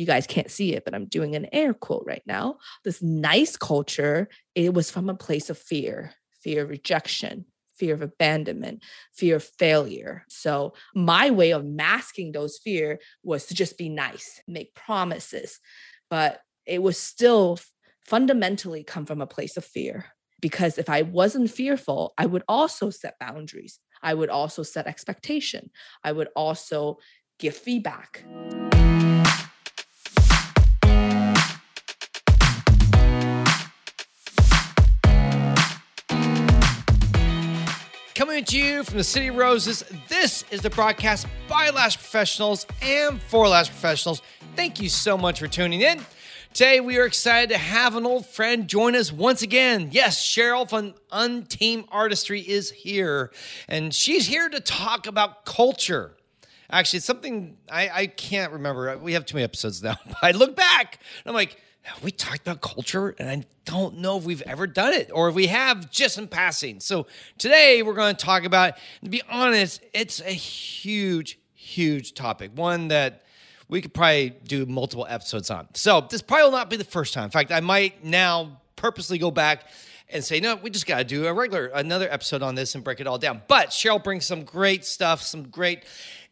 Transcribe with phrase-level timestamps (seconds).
[0.00, 2.56] you guys can't see it, but I'm doing an air quote right now.
[2.84, 7.44] This nice culture, it was from a place of fear, fear of rejection,
[7.76, 8.82] fear of abandonment,
[9.12, 10.24] fear of failure.
[10.30, 15.60] So my way of masking those fear was to just be nice, make promises,
[16.08, 17.58] but it was still
[18.06, 20.06] fundamentally come from a place of fear.
[20.40, 23.78] Because if I wasn't fearful, I would also set boundaries.
[24.02, 25.68] I would also set expectation.
[26.02, 26.96] I would also
[27.38, 28.24] give feedback.
[38.40, 42.66] Coming to you from the City of Roses, this is the broadcast by Lash Professionals
[42.80, 44.22] and for Lash Professionals.
[44.56, 46.00] Thank you so much for tuning in.
[46.54, 49.90] Today, we are excited to have an old friend join us once again.
[49.92, 53.30] Yes, Cheryl from Untamed Artistry is here,
[53.68, 56.16] and she's here to talk about culture.
[56.70, 58.96] Actually, it's something I, I can't remember.
[58.96, 59.98] We have too many episodes now.
[60.22, 61.60] I look back, and I'm like,
[62.02, 63.14] we talked about culture?
[63.18, 66.28] And I don't know if we've ever done it or if we have just in
[66.28, 66.80] passing.
[66.80, 67.06] So
[67.38, 72.88] today we're going to talk about, to be honest, it's a huge, huge topic, one
[72.88, 73.24] that
[73.68, 75.68] we could probably do multiple episodes on.
[75.74, 77.24] So this probably will not be the first time.
[77.24, 79.64] In fact, I might now purposely go back
[80.12, 82.82] and say, no, we just got to do a regular, another episode on this and
[82.82, 83.42] break it all down.
[83.46, 85.84] But Cheryl brings some great stuff, some great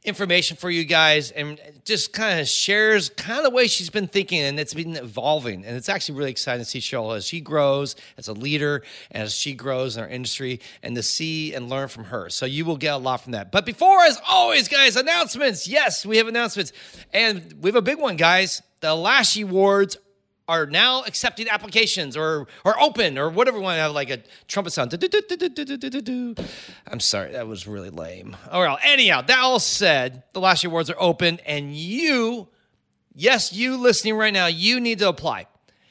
[0.05, 4.07] information for you guys and just kind of shares kind of the way she's been
[4.07, 5.65] thinking and it's been evolving.
[5.65, 9.35] And it's actually really exciting to see Cheryl as she grows as a leader as
[9.35, 12.31] she grows in our industry and to see and learn from her.
[12.31, 13.51] So you will get a lot from that.
[13.51, 15.67] But before as always guys announcements.
[15.67, 16.73] Yes we have announcements.
[17.13, 18.63] And we have a big one guys.
[18.81, 19.97] The Lashy Awards
[20.49, 24.23] are now accepting applications or or open or whatever we want to have like a
[24.49, 24.93] trumpet sound.
[26.87, 28.37] I'm sorry, that was really lame.
[28.51, 32.49] All right, anyhow, that all said, the Lashy Awards are open, and you,
[33.15, 35.47] yes, you listening right now, you need to apply.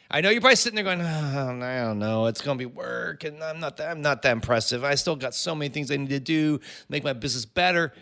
[0.10, 2.66] I know you're probably sitting there going, oh, I don't know, it's going to be
[2.66, 4.84] work, and I'm not that, I'm not that impressive.
[4.84, 7.94] I still got so many things I need to do, make my business better.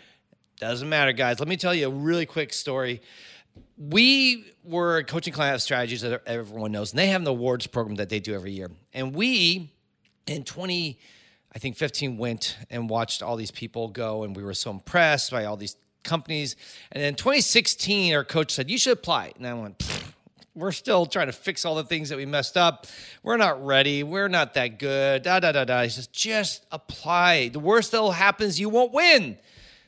[0.58, 1.38] Doesn't matter, guys.
[1.38, 3.02] Let me tell you a really quick story
[3.78, 8.08] we were coaching client strategies that everyone knows, and they have an awards program that
[8.08, 8.70] they do every year.
[8.92, 9.72] And we,
[10.26, 10.98] in 20,
[11.54, 15.30] I think 15, went and watched all these people go, and we were so impressed
[15.30, 16.56] by all these companies.
[16.92, 19.32] And then 2016, our coach said, You should apply.
[19.36, 19.82] And I went,
[20.56, 22.86] we're still trying to fix all the things that we messed up.
[23.22, 24.02] We're not ready.
[24.02, 25.22] We're not that good.
[25.22, 25.82] Da da da da.
[25.82, 27.48] He says, just apply.
[27.48, 29.36] The worst that'll happen is you won't win,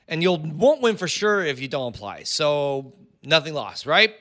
[0.06, 2.24] and you'll won't win for sure if you don't apply.
[2.24, 2.92] So
[3.28, 4.14] nothing lost, right?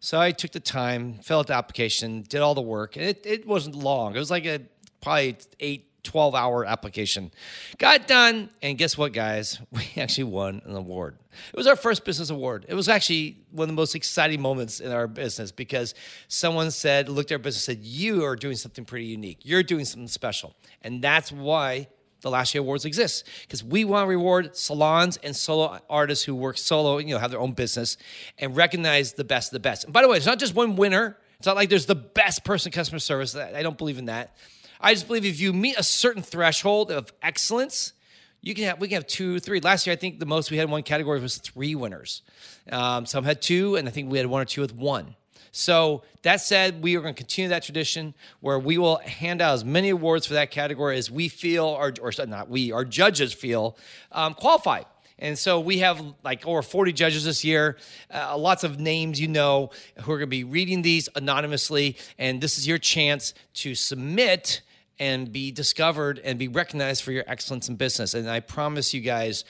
[0.00, 3.24] So I took the time, filled out the application, did all the work, and it,
[3.26, 4.16] it wasn't long.
[4.16, 4.60] It was like a
[5.00, 7.30] probably eight, 12 hour application.
[7.78, 9.60] Got done, and guess what, guys?
[9.70, 11.16] We actually won an award.
[11.52, 12.66] It was our first business award.
[12.68, 15.94] It was actually one of the most exciting moments in our business because
[16.28, 19.40] someone said, looked at our business, said, You are doing something pretty unique.
[19.42, 20.54] You're doing something special.
[20.82, 21.88] And that's why
[22.22, 26.56] the Lashy Awards exists because we want to reward salons and solo artists who work
[26.56, 27.96] solo, you know, have their own business
[28.38, 29.84] and recognize the best of the best.
[29.84, 31.18] And by the way, it's not just one winner.
[31.38, 33.36] It's not like there's the best person customer service.
[33.36, 34.36] I don't believe in that.
[34.80, 37.92] I just believe if you meet a certain threshold of excellence,
[38.40, 39.60] you can have we can have two, three.
[39.60, 42.22] Last year, I think the most we had in one category was three winners.
[42.70, 45.14] Um, some had two, and I think we had one or two with one.
[45.52, 49.52] So that said, we are going to continue that tradition where we will hand out
[49.52, 53.34] as many awards for that category as we feel, or, or not we, our judges
[53.34, 53.76] feel
[54.10, 54.86] um, qualified.
[55.18, 57.76] And so we have like over 40 judges this year,
[58.12, 59.70] uh, lots of names you know
[60.00, 61.98] who are going to be reading these anonymously.
[62.18, 64.62] And this is your chance to submit
[64.98, 68.14] and be discovered and be recognized for your excellence in business.
[68.14, 69.44] And I promise you guys,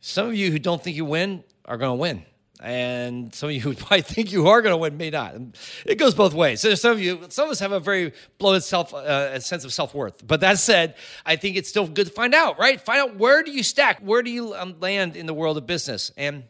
[0.00, 2.24] some of you who don't think you win are going to win
[2.60, 5.34] and some of you might think you are going to win may not.
[5.84, 6.60] It goes both ways.
[6.60, 9.72] So some of you, some of us have a very bloated self, uh, sense of
[9.72, 10.26] self worth.
[10.26, 10.94] But that said,
[11.24, 12.80] I think it's still good to find out, right?
[12.80, 15.66] Find out where do you stack, where do you um, land in the world of
[15.66, 16.44] business, and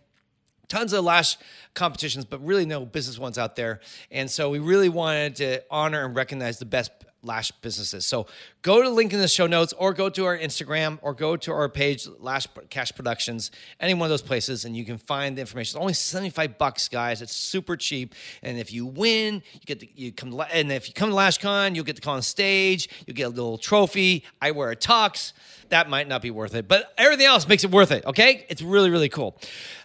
[0.69, 1.37] tons of lash
[1.75, 3.81] competitions, but really no business ones out there.
[4.11, 6.91] And so we really wanted to honor and recognize the best
[7.27, 8.07] Lash businesses.
[8.07, 8.27] So
[8.63, 11.37] go to the link in the show notes or go to our Instagram or go
[11.37, 13.51] to our page, Lash Cash Productions,
[13.81, 15.77] any one of those places, and you can find the information.
[15.77, 17.21] It's only 75 bucks, guys.
[17.21, 18.15] It's super cheap.
[18.43, 21.75] And if you win, you get the, you come and if you come to LashCon,
[21.75, 24.25] you'll get to come on stage, you'll get a little trophy.
[24.41, 25.33] I wear a tux.
[25.69, 28.47] That might not be worth it, but everything else makes it worth it, okay?
[28.49, 29.37] It's really, really cool.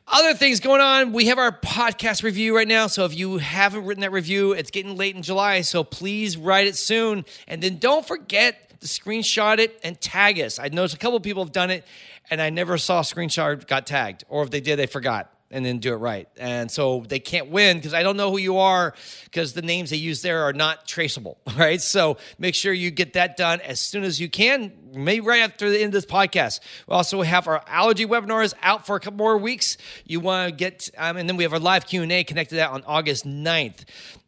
[0.08, 1.14] Other things going on.
[1.14, 2.88] We have our podcast review right now.
[2.88, 5.62] So if you haven't written that review, it's getting late in July.
[5.62, 7.24] So please write it soon.
[7.48, 10.60] And then don't forget to screenshot it and tag us.
[10.60, 11.86] I noticed a couple people have done it
[12.30, 14.26] and I never saw a screenshot got tagged.
[14.28, 15.32] Or if they did, they forgot.
[15.54, 16.30] And then do it right.
[16.38, 18.94] And so they can't win because I don't know who you are
[19.26, 21.38] because the names they use there are not traceable.
[21.58, 21.82] Right.
[21.82, 25.70] So make sure you get that done as soon as you can, maybe right after
[25.70, 26.62] the end of this podcast.
[26.88, 29.78] We also have our allergy webinars out for a couple more weeks.
[30.06, 32.84] You want to get, um, and then we have our live Q&A connected that on
[32.88, 33.84] August 9th.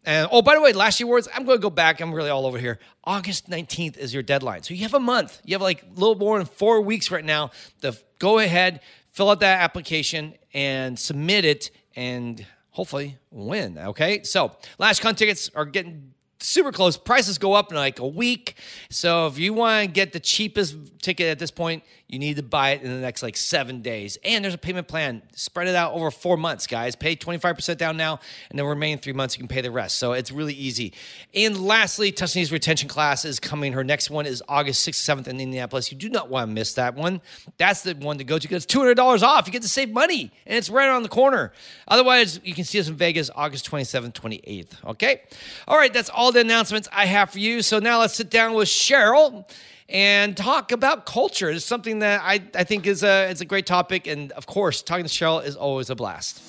[0.05, 2.01] And oh, by the way, Lashy Awards, I'm going to go back.
[2.01, 2.77] I'm really all over here.
[3.05, 4.63] August 19th is your deadline.
[4.63, 5.41] So you have a month.
[5.45, 8.81] You have like a little more than four weeks right now to go ahead,
[9.13, 13.77] fill out that application and submit it and hopefully win.
[13.77, 14.23] Okay.
[14.23, 16.97] So LashCon tickets are getting super close.
[16.97, 18.55] Prices go up in like a week.
[18.89, 21.83] So if you want to get the cheapest ticket at this point,
[22.13, 24.19] you need to buy it in the next like seven days.
[24.23, 25.23] And there's a payment plan.
[25.33, 26.95] Spread it out over four months, guys.
[26.95, 28.19] Pay 25% down now,
[28.49, 29.97] and then remaining three months, you can pay the rest.
[29.97, 30.93] So it's really easy.
[31.33, 33.73] And lastly, Tuscany's retention class is coming.
[33.73, 35.91] Her next one is August 6th, 7th in Indianapolis.
[35.91, 37.19] You do not want to miss that one.
[37.57, 39.47] That's the one to go to because it's $200 off.
[39.47, 41.51] You get to save money, and it's right around the corner.
[41.87, 44.85] Otherwise, you can see us in Vegas August 27th, 28th.
[44.85, 45.21] Okay?
[45.67, 47.63] All right, that's all the announcements I have for you.
[47.63, 49.45] So now let's sit down with Cheryl
[49.89, 51.49] and talk about culture.
[51.49, 54.07] It's something that I, I think is a, it's a great topic.
[54.07, 56.41] And of course, talking to Cheryl is always a blast.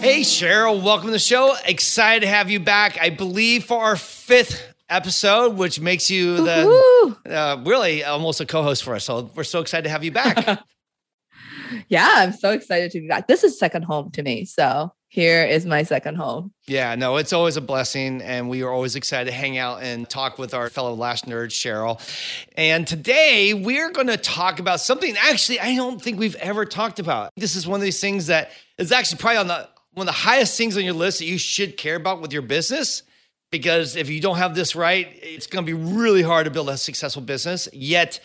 [0.00, 1.54] Hey, Cheryl, welcome to the show.
[1.66, 2.98] Excited to have you back.
[3.00, 8.84] I believe for our fifth episode, which makes you the uh, really almost a co-host
[8.84, 9.04] for us.
[9.04, 10.60] So we're so excited to have you back.
[11.88, 13.26] yeah, I'm so excited to be back.
[13.26, 14.44] This is second home to me.
[14.44, 16.52] So here is my second home.
[16.66, 18.20] Yeah, no, it's always a blessing.
[18.20, 21.48] And we are always excited to hang out and talk with our fellow Lash Nerd,
[21.48, 22.00] Cheryl.
[22.56, 26.98] And today we're going to talk about something actually I don't think we've ever talked
[26.98, 27.32] about.
[27.36, 30.20] This is one of these things that is actually probably on the one of the
[30.20, 33.02] highest things on your list that you should care about with your business
[33.50, 36.68] because if you don't have this right, it's going to be really hard to build
[36.68, 37.68] a successful business.
[37.72, 38.20] Yet,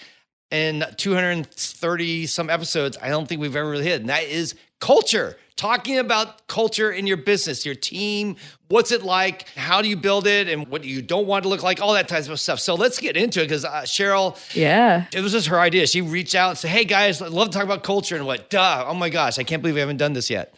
[0.54, 5.38] in 230 some episodes, I don't think we've ever really hit, and that is culture.
[5.56, 8.38] Talking about culture in your business, your team,
[8.70, 9.48] what's it like?
[9.50, 11.82] How do you build it, and what you don't want to look like?
[11.82, 12.60] All that type of stuff.
[12.60, 15.86] So let's get into it because uh, Cheryl, yeah, it was just her idea.
[15.88, 18.50] She reached out and said, "Hey guys, I'd love to talk about culture." And what?
[18.50, 18.86] Duh!
[18.88, 20.54] Oh my gosh, I can't believe we haven't done this yet.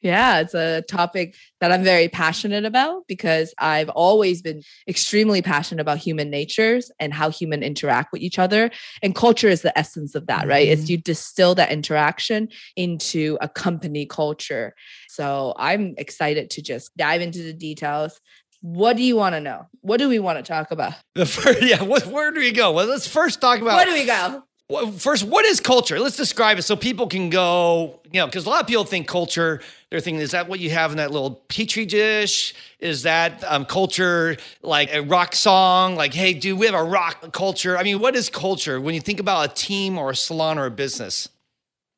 [0.00, 5.80] Yeah, it's a topic that I'm very passionate about because I've always been extremely passionate
[5.80, 8.70] about human natures and how human interact with each other.
[9.02, 10.68] And culture is the essence of that, right?
[10.68, 10.80] Mm-hmm.
[10.80, 14.74] It's you distill that interaction into a company culture.
[15.08, 18.20] So I'm excited to just dive into the details.
[18.60, 19.66] What do you want to know?
[19.80, 20.94] What do we want to talk about?
[21.16, 22.70] The first, yeah, what, where do we go?
[22.70, 23.76] Well, let's first talk about.
[23.76, 24.44] Where do we go?
[24.98, 25.98] First, what is culture?
[25.98, 29.08] Let's describe it so people can go, you know, because a lot of people think
[29.08, 32.54] culture, they're thinking, is that what you have in that little petri dish?
[32.78, 35.96] Is that um, culture like a rock song?
[35.96, 37.78] Like, hey, dude, we have a rock culture?
[37.78, 40.66] I mean, what is culture when you think about a team or a salon or
[40.66, 41.28] a business?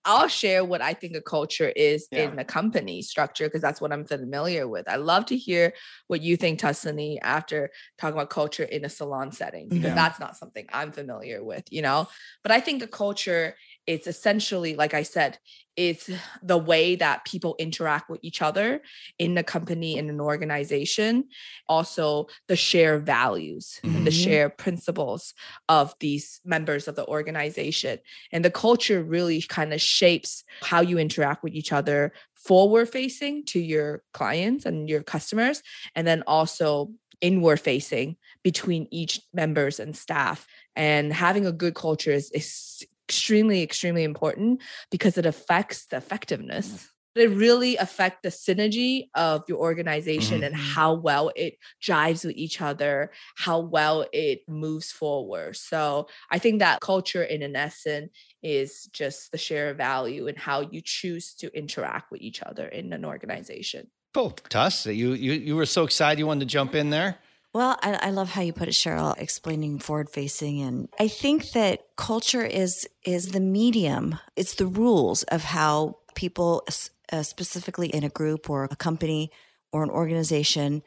[0.04, 2.30] I'll share what I think a culture is yeah.
[2.30, 4.88] in a company structure because that's what I'm familiar with.
[4.88, 5.74] I love to hear
[6.06, 9.94] what you think, Tuscany, after talking about culture in a salon setting because yeah.
[9.94, 12.08] that's not something I'm familiar with, you know.
[12.42, 13.56] But I think a culture
[13.90, 15.38] it's essentially like i said
[15.80, 16.10] it's
[16.42, 18.82] the way that people interact with each other
[19.18, 21.24] in the company in an organization
[21.70, 23.96] also the shared values mm-hmm.
[23.96, 24.24] and the mm-hmm.
[24.24, 25.32] shared principles
[25.70, 27.98] of these members of the organization
[28.30, 33.42] and the culture really kind of shapes how you interact with each other forward facing
[33.42, 35.62] to your clients and your customers
[35.94, 36.90] and then also
[37.22, 40.46] inward facing between each members and staff
[40.76, 46.68] and having a good culture is, is extremely, extremely important because it affects the effectiveness.
[46.68, 46.86] Mm.
[47.16, 50.44] It really affects the synergy of your organization mm-hmm.
[50.44, 55.56] and how well it jives with each other, how well it moves forward.
[55.56, 58.12] So I think that culture in an essence
[58.44, 62.92] is just the share value and how you choose to interact with each other in
[62.92, 63.90] an organization.
[64.14, 64.30] Cool.
[64.48, 67.18] Tuss, you, you, you were so excited you wanted to jump in there.
[67.52, 70.60] Well, I, I, love how you put it, Cheryl, explaining forward facing.
[70.62, 74.18] And I think that culture is, is the medium.
[74.36, 76.64] It's the rules of how people,
[77.12, 79.32] uh, specifically in a group or a company
[79.72, 80.82] or an organization,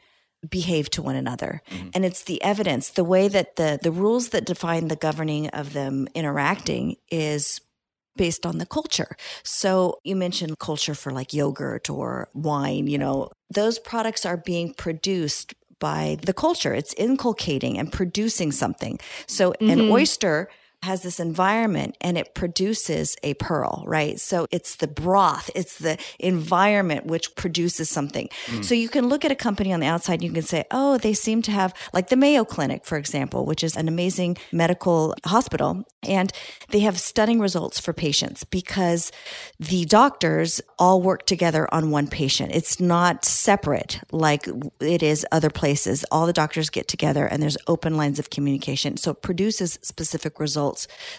[0.48, 1.62] behave to one another.
[1.70, 1.88] Mm-hmm.
[1.94, 5.72] And it's the evidence, the way that the, the rules that define the governing of
[5.72, 7.60] them interacting is
[8.16, 9.16] based on the culture.
[9.42, 14.72] So you mentioned culture for like yogurt or wine, you know, those products are being
[14.72, 16.72] produced by the culture.
[16.72, 18.98] It's inculcating and producing something.
[19.26, 19.70] So mm-hmm.
[19.70, 20.48] an oyster
[20.84, 24.20] has this environment and it produces a pearl, right?
[24.20, 28.28] So it's the broth, it's the environment which produces something.
[28.46, 28.64] Mm.
[28.64, 30.98] So you can look at a company on the outside and you can say, oh,
[30.98, 35.14] they seem to have, like the Mayo Clinic, for example, which is an amazing medical
[35.24, 35.84] hospital.
[36.02, 36.30] And
[36.68, 39.10] they have stunning results for patients because
[39.58, 42.52] the doctors all work together on one patient.
[42.54, 44.46] It's not separate like
[44.80, 46.04] it is other places.
[46.10, 48.98] All the doctors get together and there's open lines of communication.
[48.98, 50.73] So it produces specific results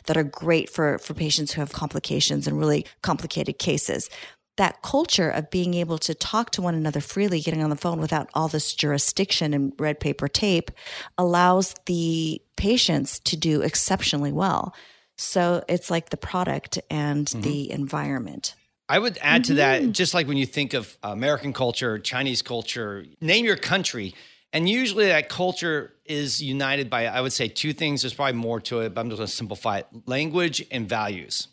[0.06, 4.10] that are great for, for patients who have complications and really complicated cases
[4.58, 8.00] that culture of being able to talk to one another freely, getting on the phone
[8.00, 10.72] without all this jurisdiction and red paper tape
[11.18, 14.74] allows the patients to do exceptionally well.
[15.18, 17.42] So it's like the product and mm-hmm.
[17.42, 18.56] the environment.
[18.88, 19.48] I would add mm-hmm.
[19.48, 19.92] to that, mm-hmm.
[19.92, 24.14] just like when you think of American culture, Chinese culture, name your country.
[24.56, 28.04] And usually that culture is united by, I would say, two things.
[28.04, 31.50] There's probably more to it, but I'm just going to simplify it language and values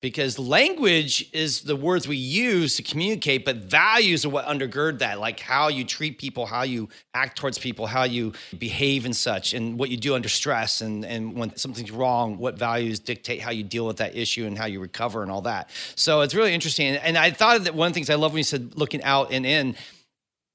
[0.00, 5.18] because language is the words we use to communicate, but values are what undergird that,
[5.18, 9.52] like how you treat people, how you act towards people, how you behave and such,
[9.52, 13.50] and what you do under stress, and, and when something's wrong, what values dictate how
[13.50, 15.70] you deal with that issue and how you recover and all that.
[15.96, 16.94] So it's really interesting.
[16.94, 19.32] And I thought that one of the things I love when you said looking out
[19.32, 19.74] and in,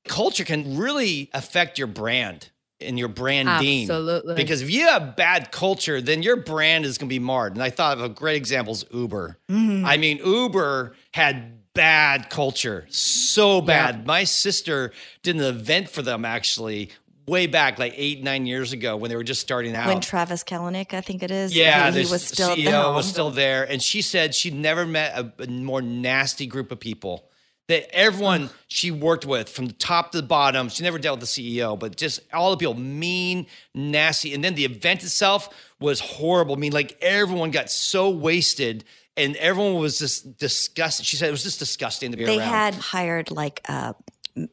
[0.05, 3.83] culture can really affect your brand and your branding.
[3.83, 4.35] Absolutely.
[4.35, 7.53] Because if you have bad culture, then your brand is going to be marred.
[7.53, 9.37] And I thought of a great example is Uber.
[9.49, 9.85] Mm-hmm.
[9.85, 13.99] I mean, Uber had bad culture, so bad.
[13.99, 14.03] Yeah.
[14.05, 14.91] My sister
[15.23, 16.91] did an event for them actually
[17.25, 20.43] way back like eight nine years ago when they were just starting out when travis
[20.43, 23.81] kalanick i think it is yeah he, he was still ceo was still there and
[23.81, 27.29] she said she'd never met a, a more nasty group of people
[27.67, 31.29] that everyone she worked with from the top to the bottom, she never dealt with
[31.29, 34.33] the CEO, but just all the people mean, nasty.
[34.33, 36.55] And then the event itself was horrible.
[36.55, 38.83] I mean, like everyone got so wasted
[39.15, 41.05] and everyone was just disgusted.
[41.05, 42.39] She said it was just disgusting to be they around.
[42.39, 43.93] They had hired like uh,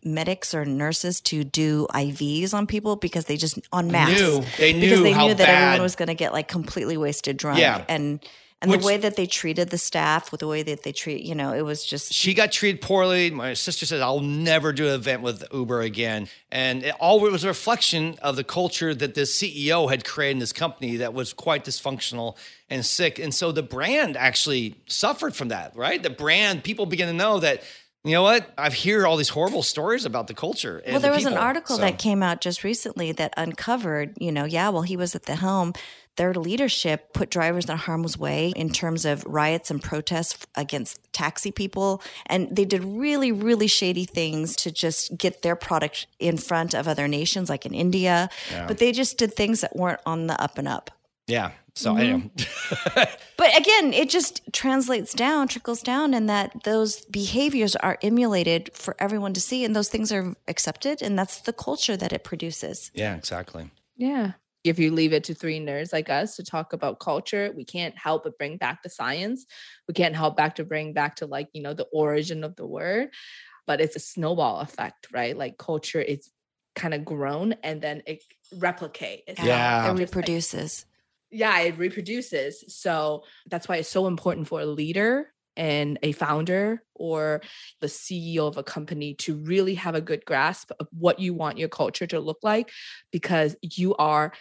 [0.05, 4.11] medics or nurses to do IVs on people because they just on mass.
[4.11, 4.45] Knew.
[4.59, 5.65] They knew because they knew that bad.
[5.65, 7.59] everyone was going to get like completely wasted drunk.
[7.59, 7.85] Yeah.
[7.89, 8.25] And
[8.63, 11.23] and Which, the way that they treated the staff, with the way that they treat,
[11.23, 12.13] you know, it was just.
[12.13, 13.31] She got treated poorly.
[13.31, 17.43] My sister said, "I'll never do an event with Uber again," and it all was
[17.45, 21.33] a reflection of the culture that the CEO had created in this company that was
[21.33, 22.37] quite dysfunctional
[22.69, 23.19] and sick.
[23.19, 26.03] And so the brand actually suffered from that, right?
[26.03, 27.63] The brand, people begin to know that
[28.05, 28.51] you know what?
[28.57, 30.83] I've heard all these horrible stories about the culture.
[30.87, 31.83] well, there the was an article so.
[31.83, 35.37] that came out just recently that uncovered, you know, yeah, well, he was at the
[35.37, 35.75] helm
[36.21, 41.51] their leadership put drivers in harm's way in terms of riots and protests against taxi
[41.51, 42.03] people.
[42.27, 46.87] And they did really, really shady things to just get their product in front of
[46.87, 48.29] other nations, like in India.
[48.51, 48.67] Yeah.
[48.67, 50.91] But they just did things that weren't on the up and up.
[51.31, 51.53] Yeah.
[51.75, 52.01] So mm-hmm.
[52.01, 53.11] I know.
[53.37, 58.97] but again, it just translates down, trickles down, and that those behaviors are emulated for
[58.99, 62.91] everyone to see, and those things are accepted, and that's the culture that it produces.
[62.95, 63.71] Yeah, exactly.
[63.97, 64.33] Yeah
[64.65, 67.97] if you leave it to three nerds like us to talk about culture, we can't
[67.97, 69.47] help but bring back the science.
[69.89, 72.67] We can't help back to bring back to like, you know, the origin of the
[72.67, 73.09] word,
[73.67, 75.37] but it's a snowball effect, right?
[75.37, 76.31] Like culture is
[76.77, 78.23] kind of grown and then it
[78.59, 79.23] replicate.
[79.43, 79.91] yeah.
[79.91, 80.85] It reproduces.
[80.85, 80.90] Like,
[81.31, 82.65] yeah, it reproduces.
[82.69, 87.43] So that's why it's so important for a leader and a founder or
[87.81, 91.59] the CEO of a company to really have a good grasp of what you want
[91.59, 92.71] your culture to look like
[93.11, 94.33] because you are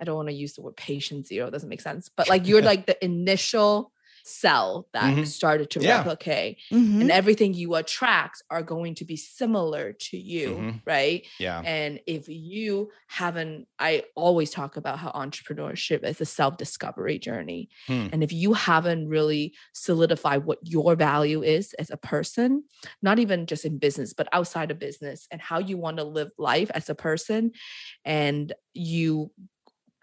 [0.00, 2.46] I don't want to use the word patient zero, it doesn't make sense, but like
[2.46, 3.92] you're like the initial
[4.30, 5.24] cell that mm-hmm.
[5.24, 5.98] started to yeah.
[5.98, 7.00] replicate mm-hmm.
[7.00, 10.76] and everything you attract are going to be similar to you mm-hmm.
[10.86, 17.18] right yeah and if you haven't i always talk about how entrepreneurship is a self-discovery
[17.18, 18.06] journey hmm.
[18.12, 22.62] and if you haven't really solidified what your value is as a person
[23.02, 26.30] not even just in business but outside of business and how you want to live
[26.38, 27.52] life as a person
[28.04, 29.30] and you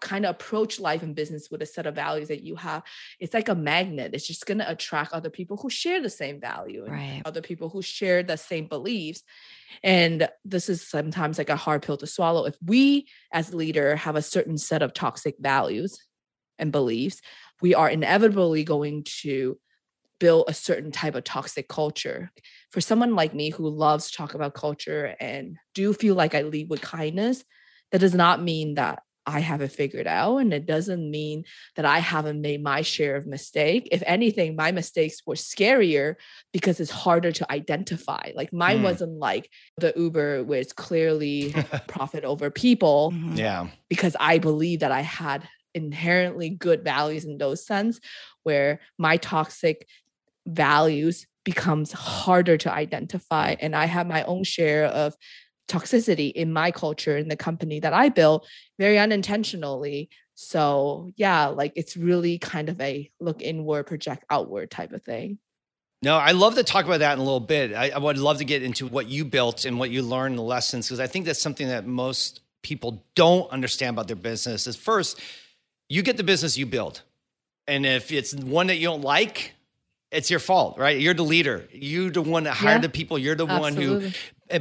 [0.00, 2.82] kind of approach life and business with a set of values that you have,
[3.18, 4.12] it's like a magnet.
[4.14, 7.22] It's just going to attract other people who share the same value, right.
[7.24, 9.22] other people who share the same beliefs.
[9.82, 12.44] And this is sometimes like a hard pill to swallow.
[12.44, 15.98] If we as leader have a certain set of toxic values
[16.58, 17.20] and beliefs,
[17.60, 19.58] we are inevitably going to
[20.20, 22.30] build a certain type of toxic culture.
[22.70, 26.42] For someone like me who loves to talk about culture and do feel like I
[26.42, 27.44] lead with kindness,
[27.92, 30.38] that does not mean that I have it figured out.
[30.38, 31.44] And it doesn't mean
[31.76, 33.88] that I haven't made my share of mistake.
[33.92, 36.14] If anything, my mistakes were scarier
[36.52, 38.32] because it's harder to identify.
[38.34, 38.84] Like mine mm.
[38.84, 41.54] wasn't like the Uber where it's clearly
[41.86, 43.12] profit over people.
[43.14, 43.36] Mm-hmm.
[43.36, 43.68] Yeah.
[43.90, 48.00] Because I believe that I had inherently good values in those sense
[48.42, 49.86] where my toxic
[50.46, 55.14] values becomes harder to identify and i have my own share of
[55.68, 58.46] toxicity in my culture in the company that i built
[58.78, 64.92] very unintentionally so yeah like it's really kind of a look inward project outward type
[64.92, 65.38] of thing
[66.00, 67.74] no, I love to talk about that in a little bit.
[67.74, 70.42] I, I would love to get into what you built and what you learned, the
[70.42, 74.68] lessons, because I think that's something that most people don't understand about their business.
[74.68, 75.20] Is first,
[75.88, 77.02] you get the business you build,
[77.66, 79.54] and if it's one that you don't like,
[80.12, 80.98] it's your fault, right?
[80.98, 81.68] You're the leader.
[81.72, 83.18] You're the one that hired yeah, the people.
[83.18, 83.94] You're the absolutely.
[83.94, 84.12] one who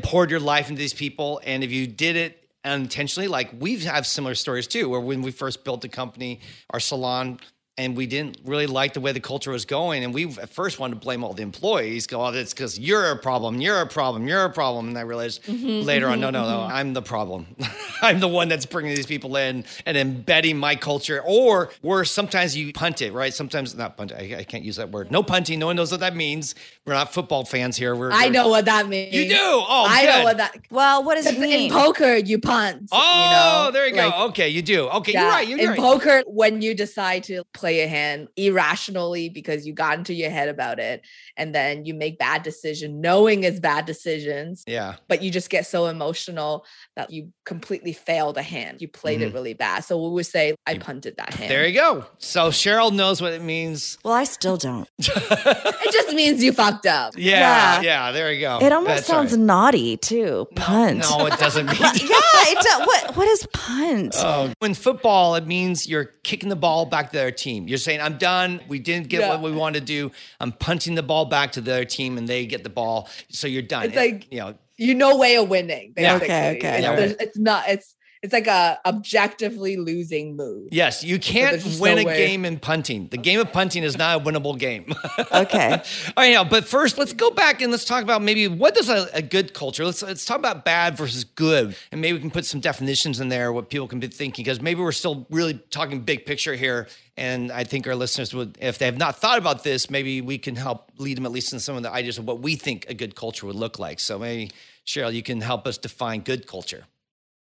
[0.04, 4.06] poured your life into these people, and if you did it unintentionally, like we've have
[4.06, 7.40] similar stories too, where when we first built the company, our salon
[7.78, 10.04] and we didn't really like the way the culture was going.
[10.04, 12.08] And we at first wanted to blame all the employees.
[12.08, 13.62] Go, oh, it's because you're a problem.
[13.62, 14.28] You're a problem.
[14.28, 14.88] You're a problem.
[14.88, 16.74] And I realized mm-hmm, later mm-hmm, on, no, no, no, mm-hmm.
[16.74, 17.46] I'm the problem.
[18.02, 21.22] I'm the one that's bringing these people in and embedding my culture.
[21.24, 23.34] Or worse, sometimes you punt it, right?
[23.34, 24.12] Sometimes not punt.
[24.12, 25.12] I, I can't use that word.
[25.12, 25.60] No punting.
[25.60, 26.56] No one knows what that means.
[26.86, 27.96] We're not football fans here.
[27.96, 29.14] We're, I we're, know what that means.
[29.14, 29.36] You do.
[29.38, 30.08] Oh, I good.
[30.08, 30.58] know what that.
[30.72, 31.68] Well, what does it mean?
[31.68, 32.90] In poker, you punt.
[32.92, 33.72] Oh, you know?
[33.72, 34.26] there you like, go.
[34.30, 34.88] Okay, you do.
[34.88, 35.48] Okay, yeah, you're right.
[35.48, 35.80] You're in right.
[35.80, 40.50] poker, when you decide to play a hand irrationally because you got into your head
[40.50, 41.02] about it
[41.36, 44.96] and then you make bad decision knowing it's bad decisions yeah.
[45.08, 48.82] but you just get so emotional that you completely fail the hand.
[48.82, 49.30] You played mm-hmm.
[49.30, 49.84] it really bad.
[49.84, 51.50] So we would say i punted that hand.
[51.50, 52.06] there you go.
[52.18, 53.98] So cheryl knows what it means.
[54.04, 54.88] Well i still don't.
[55.00, 57.14] It just means you fucked up.
[57.16, 58.60] Yeah yeah, yeah there you go.
[58.62, 59.42] It almost That's sounds right.
[59.42, 60.48] naughty too.
[60.56, 62.88] Punt no, no it doesn't mean yeah it does.
[62.88, 64.16] what what is punt?
[64.18, 68.02] Oh, in football it means you're kicking the ball back to their team you're saying
[68.02, 69.30] i'm done we didn't get yeah.
[69.30, 70.12] what we wanted to do
[70.42, 73.10] i'm punching the ball back to their team and they get the ball.
[73.30, 73.86] So you're done.
[73.86, 75.94] It's like, you know, you no way of winning.
[75.96, 76.28] Basically.
[76.28, 76.50] Yeah.
[76.50, 76.58] Okay.
[76.58, 76.78] Okay.
[76.78, 77.26] It's, yeah.
[77.26, 80.70] it's not, it's, it's like a objectively losing move.
[80.72, 82.18] Yes, you can't win no a way.
[82.18, 83.10] game in punting.
[83.10, 84.94] The game of punting is not a winnable game.
[85.32, 85.72] okay.
[85.72, 88.90] All right, now, but first, let's go back and let's talk about maybe what does
[88.90, 89.86] a, a, good culture.
[89.86, 93.30] Let's let's talk about bad versus good, and maybe we can put some definitions in
[93.30, 96.88] there what people can be thinking because maybe we're still really talking big picture here.
[97.18, 100.38] And I think our listeners would, if they have not thought about this, maybe we
[100.38, 102.86] can help lead them at least in some of the ideas of what we think
[102.90, 104.00] a good culture would look like.
[104.00, 104.52] So maybe
[104.86, 106.86] Cheryl, you can help us define good culture.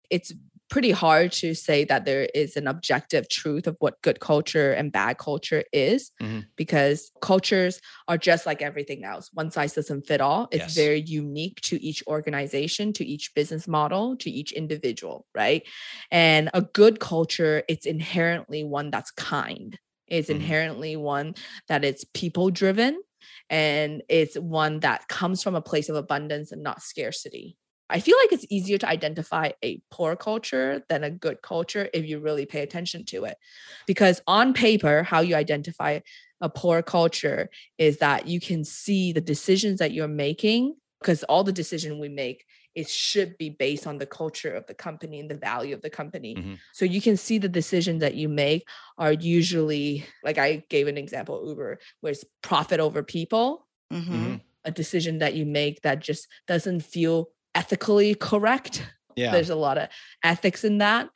[0.09, 0.33] It's
[0.71, 4.91] pretty hard to say that there is an objective truth of what good culture and
[4.91, 6.39] bad culture is mm-hmm.
[6.55, 9.29] because cultures are just like everything else.
[9.33, 10.47] One size doesn't fit all.
[10.49, 10.75] It's yes.
[10.75, 15.67] very unique to each organization, to each business model, to each individual, right?
[16.09, 19.77] And a good culture, it's inherently one that's kind.
[20.07, 20.39] It's mm-hmm.
[20.39, 21.35] inherently one
[21.67, 23.01] that it's people driven
[23.49, 27.57] and it's one that comes from a place of abundance and not scarcity
[27.91, 32.05] I feel like it's easier to identify a poor culture than a good culture if
[32.05, 33.37] you really pay attention to it.
[33.85, 35.99] Because on paper, how you identify
[36.39, 41.43] a poor culture is that you can see the decisions that you're making, because all
[41.43, 45.29] the decision we make it should be based on the culture of the company and
[45.29, 46.35] the value of the company.
[46.35, 46.53] Mm-hmm.
[46.71, 50.97] So you can see the decisions that you make are usually like I gave an
[50.97, 53.67] example Uber, where it's profit over people.
[53.91, 54.13] Mm-hmm.
[54.13, 54.35] mm-hmm.
[54.63, 58.87] A decision that you make that just doesn't feel ethically correct.
[59.15, 59.31] Yeah.
[59.31, 59.89] There's a lot of
[60.23, 61.09] ethics in that.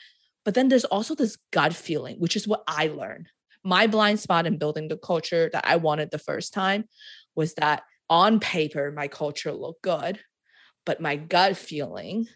[0.44, 3.30] But then there's also this gut feeling, which is what I learned.
[3.64, 6.86] My blind spot in building the culture that I wanted the first time
[7.36, 10.20] was that on paper, my culture looked good,
[10.86, 12.28] but my gut feeling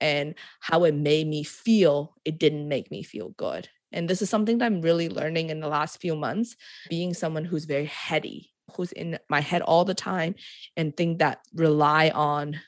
[0.00, 3.68] and how it made me feel, it didn't make me feel good.
[3.92, 6.56] And this is something that I'm really learning in the last few months,
[6.88, 10.34] being someone who's very heady, who's in my head all the time
[10.76, 12.60] and think that rely on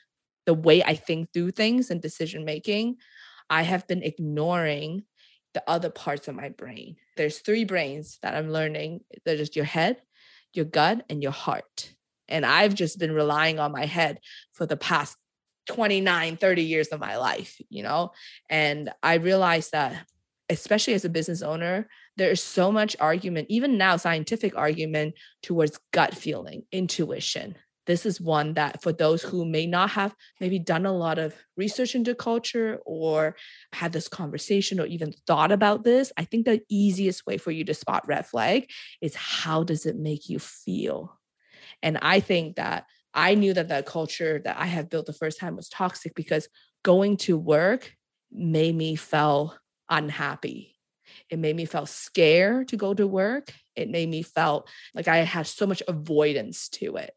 [0.45, 2.97] the way I think through things and decision making,
[3.49, 5.03] I have been ignoring
[5.53, 6.95] the other parts of my brain.
[7.17, 9.01] There's three brains that I'm learning.
[9.25, 10.01] There's just your head,
[10.53, 11.93] your gut, and your heart.
[12.27, 14.19] And I've just been relying on my head
[14.53, 15.17] for the past
[15.67, 18.11] 29, 30 years of my life, you know?
[18.49, 20.05] And I realized that,
[20.49, 25.79] especially as a business owner, there is so much argument, even now, scientific argument towards
[25.91, 27.55] gut feeling, intuition,
[27.87, 31.33] this is one that for those who may not have maybe done a lot of
[31.57, 33.35] research into culture or
[33.73, 37.63] had this conversation or even thought about this i think the easiest way for you
[37.63, 38.69] to spot red flag
[39.01, 41.17] is how does it make you feel?
[41.81, 45.39] And i think that i knew that the culture that i have built the first
[45.39, 46.47] time was toxic because
[46.83, 47.95] going to work
[48.31, 49.55] made me feel
[49.89, 50.77] unhappy.
[51.29, 53.53] It made me feel scared to go to work.
[53.75, 57.13] It made me felt like i had so much avoidance to it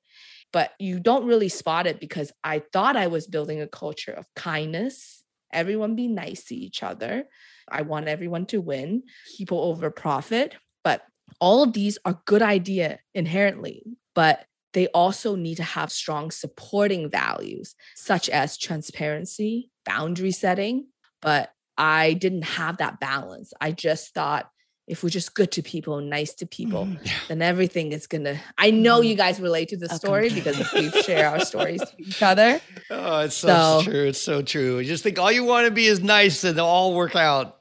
[0.55, 4.33] but you don't really spot it because I thought I was building a culture of
[4.37, 7.25] kindness, everyone be nice to each other.
[7.69, 9.03] I want everyone to win,
[9.37, 10.55] people over profit.
[10.85, 11.03] But
[11.40, 13.83] all of these are good idea inherently,
[14.14, 20.87] but they also need to have strong supporting values such as transparency, boundary setting.
[21.21, 23.53] But I didn't have that balance.
[23.61, 24.49] I just thought
[24.87, 27.07] if we're just good to people, nice to people, Mm-hmm.
[27.29, 28.38] then everything is gonna.
[28.59, 29.09] I know Mhm.
[29.09, 32.61] you guys relate to the Oh, story because we share our stories to each other.
[32.90, 34.05] Oh, it's so, So- true.
[34.09, 34.79] It's so true.
[34.79, 37.59] You just think all you want to be is nice and they'll all work out.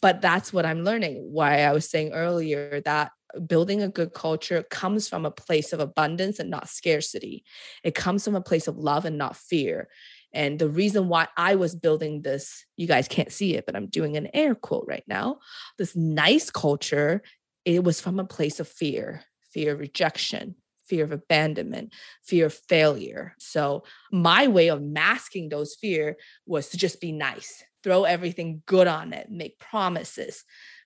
[0.00, 1.28] But that's what I'm learning.
[1.32, 3.10] Why I was saying earlier that
[3.46, 7.44] building a good culture comes from a place of abundance and not scarcity.
[7.82, 9.88] It comes from a place of love and not fear.
[10.34, 13.88] And the reason why I was building this, you guys can't see it, but I'm
[13.88, 15.38] doing an air quote right now.
[15.78, 17.22] This nice culture,
[17.64, 21.92] it was from a place of fear, fear of rejection, fear of abandonment,
[22.22, 23.34] fear of failure.
[23.38, 26.16] So my way of masking those fear
[26.46, 30.44] was to just be nice, throw everything good on it, make promises.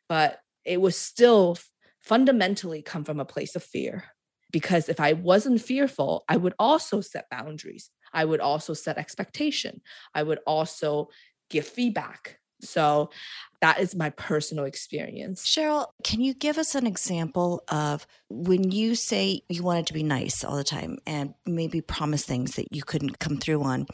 [0.09, 1.59] But it was still
[2.01, 4.05] fundamentally come from a place of fear.
[4.53, 7.91] Because if I wasn't fearful, I would also set boundaries.
[8.17, 9.81] I would also set expectation.
[10.15, 11.11] I would also
[11.51, 12.39] give feedback.
[12.63, 13.11] So
[13.61, 15.45] that is my personal experience.
[15.47, 20.03] Cheryl, can you give us an example of when you say you wanted to be
[20.03, 23.87] nice all the time and maybe promise things that you couldn't come through on?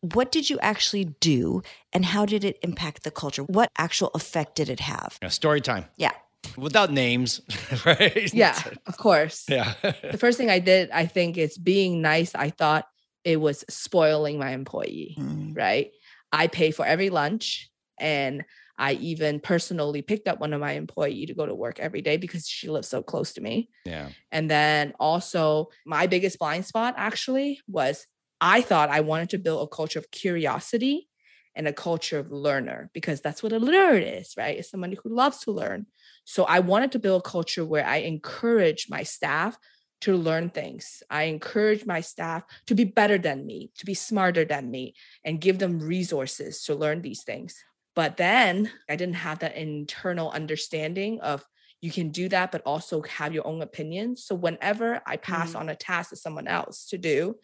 [0.00, 3.42] What did you actually do and how did it impact the culture?
[3.42, 5.18] What actual effect did it have?
[5.20, 6.12] Yeah, story time Yeah.
[6.56, 7.42] without names,
[7.84, 8.32] right?
[8.32, 9.44] Yeah, of course.
[9.48, 9.74] Yeah.
[9.82, 12.34] The first thing I did, I think, is being nice.
[12.34, 12.86] I thought
[13.24, 15.16] it was spoiling my employee.
[15.18, 15.56] Mm.
[15.56, 15.90] right?
[16.32, 18.44] I pay for every lunch and
[18.78, 22.16] I even personally picked up one of my employee to go to work every day
[22.16, 23.70] because she lives so close to me.
[23.84, 24.10] yeah.
[24.30, 28.06] And then also my biggest blind spot actually was
[28.40, 31.08] I thought I wanted to build a culture of curiosity
[31.56, 34.56] and a culture of learner because that's what a learner is, right?
[34.56, 35.86] It's somebody who loves to learn.
[36.24, 39.58] So I wanted to build a culture where I encourage my staff
[40.02, 41.02] to learn things.
[41.10, 45.40] I encourage my staff to be better than me, to be smarter than me, and
[45.40, 47.56] give them resources to learn these things.
[47.94, 51.44] But then I didn't have that internal understanding of
[51.80, 54.16] you can do that, but also have your own opinion.
[54.16, 55.60] So whenever I pass Mm.
[55.60, 57.38] on a task to someone else to do,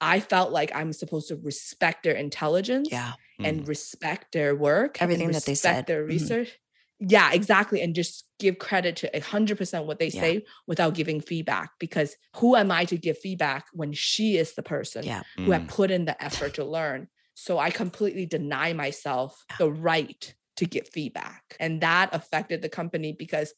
[0.00, 3.14] I felt like I'm supposed to respect their intelligence Yeah.
[3.42, 5.86] and respect their work, and Everything that they respect said.
[5.86, 6.08] their Mhm.
[6.08, 6.58] research.
[7.00, 7.82] Yeah, exactly.
[7.82, 10.20] And just give credit to 100% what they Yeah.
[10.20, 11.70] say without giving feedback.
[11.78, 15.22] Because who am I to give feedback when she is the person Yeah.
[15.36, 15.68] who had Mm.
[15.68, 17.08] put in the effort to learn?
[17.34, 21.56] So I completely deny myself the right to get feedback.
[21.58, 23.54] And that affected the company because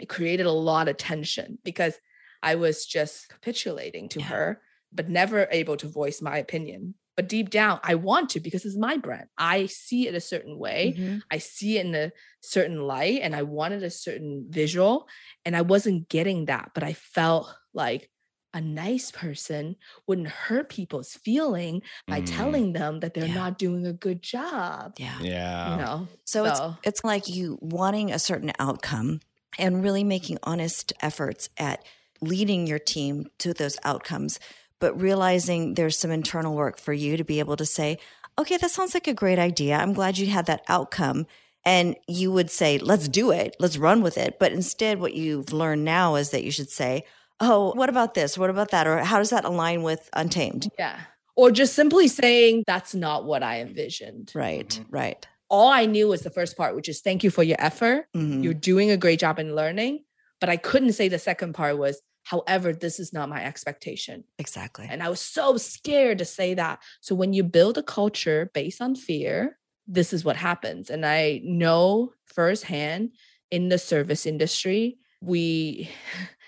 [0.00, 2.00] it created a lot of tension because
[2.42, 4.26] I was just capitulating to Yeah.
[4.26, 6.96] her, but never able to voice my opinion.
[7.16, 9.28] But deep down, I want to because it's my brand.
[9.38, 10.94] I see it a certain way.
[10.98, 11.22] Mhm.
[11.30, 15.08] I see it in a certain light and I wanted a certain visual
[15.44, 18.10] and I wasn't getting that, but I felt like
[18.52, 19.74] a nice person
[20.06, 22.36] wouldn't hurt people's feeling by Mm.
[22.36, 23.34] telling them that they're Yeah.
[23.34, 24.94] not doing a good job.
[24.98, 25.18] Yeah.
[25.20, 25.70] Yeah.
[25.70, 26.08] You know.
[26.24, 29.20] So, So- it's it's like you wanting a certain outcome
[29.58, 31.84] and really making honest efforts at
[32.20, 34.38] leading your team to those outcomes,
[34.80, 37.98] but realizing there's some internal work for you to be able to say,
[38.38, 39.76] "Okay, that sounds like a great idea.
[39.76, 41.26] I'm glad you had that outcome."
[41.64, 43.56] And you would say, "Let's do it.
[43.58, 47.04] Let's run with it." But instead what you've learned now is that you should say,
[47.40, 48.36] "Oh, what about this?
[48.36, 48.86] What about that?
[48.86, 51.00] Or how does that align with Untamed?" Yeah.
[51.36, 54.30] Or just simply saying that's not what I envisioned.
[54.34, 54.68] Right.
[54.68, 54.86] Mhm.
[54.90, 55.26] Right.
[55.48, 58.06] All I knew was the first part, which is thank you for your effort.
[58.14, 58.44] Mhm.
[58.44, 60.04] You're doing a great job in learning.
[60.40, 64.24] But I couldn't say the second part was, however, this is not my expectation.
[64.38, 64.86] Exactly.
[64.88, 66.80] And I was so scared to say that.
[67.00, 70.90] So when you build a culture based on fear, this is what happens.
[70.90, 73.10] And I know firsthand
[73.50, 75.90] in the service industry, we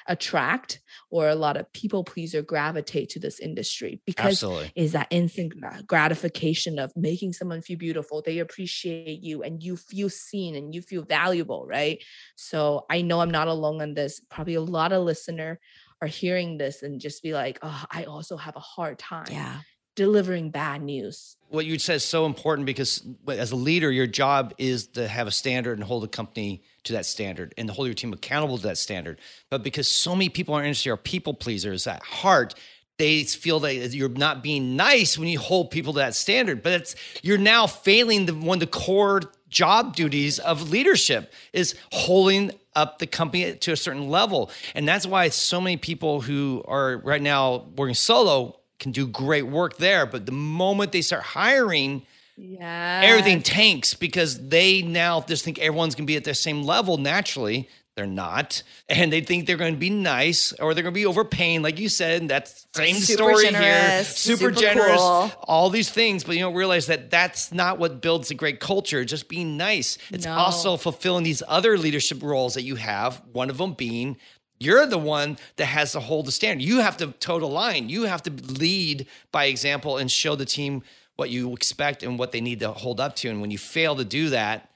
[0.09, 4.73] attract or a lot of people pleaser gravitate to this industry because Absolutely.
[4.75, 5.53] is that instant
[5.87, 8.23] gratification of making someone feel beautiful.
[8.23, 12.03] They appreciate you and you feel seen and you feel valuable, right?
[12.37, 14.21] So I know I'm not alone on this.
[14.31, 15.61] Probably a lot of listener
[16.03, 19.61] are hearing this and just be like, oh, I also have a hard time Yeah.
[19.97, 21.37] Delivering bad news.
[21.49, 25.27] What you said is so important because as a leader, your job is to have
[25.27, 28.59] a standard and hold a company to that standard and to hold your team accountable
[28.59, 29.21] to that standard.
[29.51, 32.55] But because so many people in our industry are people pleasers at heart,
[32.99, 36.63] they feel that you're not being nice when you hold people to that standard.
[36.63, 41.75] But it's you're now failing the one of the core job duties of leadership is
[41.93, 44.51] holding up the company to a certain level.
[44.75, 49.47] And that's why so many people who are right now working solo can do great
[49.47, 50.07] work there.
[50.07, 52.03] But the moment they start hiring
[52.37, 53.01] Yeah.
[53.05, 56.97] everything tanks because they now just think everyone's going to be at the same level
[56.99, 57.69] naturally.
[57.95, 58.63] They're not.
[58.91, 61.79] And they think they're going to be nice or they're going to be overpaying, like
[61.79, 62.21] you said.
[62.21, 64.05] And that's same Super story here.
[64.05, 65.01] Super, super generous.
[65.01, 65.33] cool.
[65.45, 66.23] All these things.
[66.23, 69.97] But you don't realize that that's not what builds a great culture, just being nice.
[70.11, 70.35] It's No.
[70.35, 74.19] also fulfilling these other leadership roles that you have, one of them being
[74.59, 76.63] you're the one that has to hold the standard.
[76.63, 77.89] You have to toe the line.
[77.89, 80.83] You have to lead by example and show the team
[81.17, 83.29] what you expect and what they need to hold up to.
[83.29, 84.71] And when you fail to do that,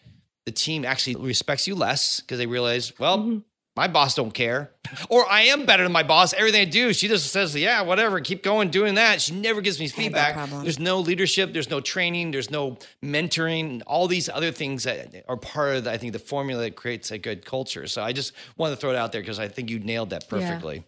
[0.46, 3.38] the team actually respects you less because they realize, well, mm-hmm.
[3.80, 4.72] My boss don't care,
[5.08, 6.34] or I am better than my boss.
[6.34, 9.22] Everything I do, she just says, yeah, whatever, keep going doing that.
[9.22, 10.50] She never gives me feedback.
[10.50, 11.54] There's no leadership.
[11.54, 12.30] There's no training.
[12.30, 13.80] There's no mentoring.
[13.86, 17.10] All these other things that are part of, the, I think, the formula that creates
[17.10, 17.86] a good culture.
[17.86, 20.28] So I just want to throw it out there because I think you nailed that
[20.28, 20.84] perfectly.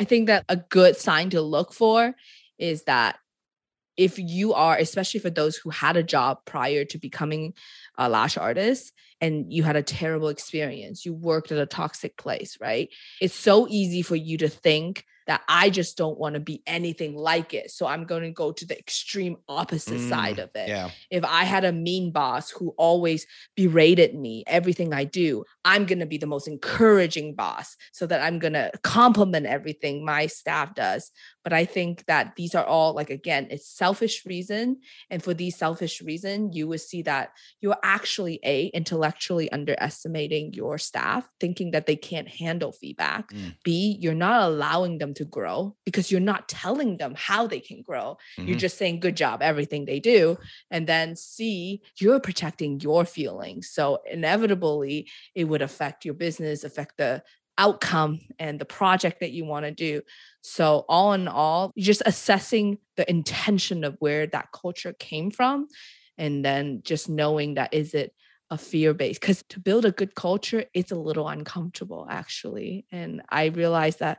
[0.00, 2.16] I think that a good sign to look for
[2.58, 3.20] is that
[3.96, 7.54] if you are, especially for those who had a job prior to becoming
[7.98, 12.58] a lash artist and you had a terrible experience, you worked at a toxic place,
[12.60, 12.88] right?
[13.20, 17.16] It's so easy for you to think that I just don't want to be anything
[17.16, 17.72] like it.
[17.72, 20.90] So I'm going to go to the extreme opposite Mm, side of it Yeah.
[21.10, 25.98] if I had a mean boss who always berated me, everything I do, I'm going
[25.98, 30.74] to be the most encouraging boss so that I'm going to compliment everything my staff
[30.74, 31.10] does.
[31.46, 34.80] But I think that these are all like, again, it's selfish reason.
[35.10, 37.30] And for these selfish reason, you would see that
[37.60, 43.30] you're actually A, intellectually underestimating your staff, thinking that they can't handle feedback.
[43.30, 43.54] Mm.
[43.62, 47.80] B, you're not allowing them to grow because you're not telling them how they can
[47.80, 48.16] grow.
[48.36, 48.60] You're Mhm.
[48.66, 50.38] just saying good job, everything they do.
[50.72, 53.70] And then C, you're protecting your feelings.
[53.70, 57.22] So inevitably, it would affect your business, affect the
[57.58, 60.02] outcome and the project that you want to do.
[60.42, 65.68] So, all in all, just assessing the intention of where that culture came from.
[66.18, 68.12] And then just knowing that is it
[68.50, 69.20] a fear based?
[69.20, 72.86] Because to build a good culture, it's a little uncomfortable, actually.
[72.92, 74.18] And I realized that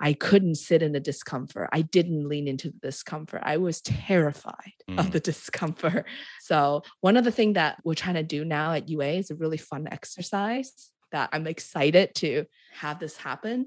[0.00, 1.68] I couldn't sit in the discomfort.
[1.72, 3.42] I didn't lean into the discomfort.
[3.44, 4.98] I was terrified Mm.
[5.00, 6.06] of the discomfort.
[6.40, 9.34] So, one of the things that we're trying to do now at UA is a
[9.34, 13.66] really fun exercise that I'm excited to have this happen.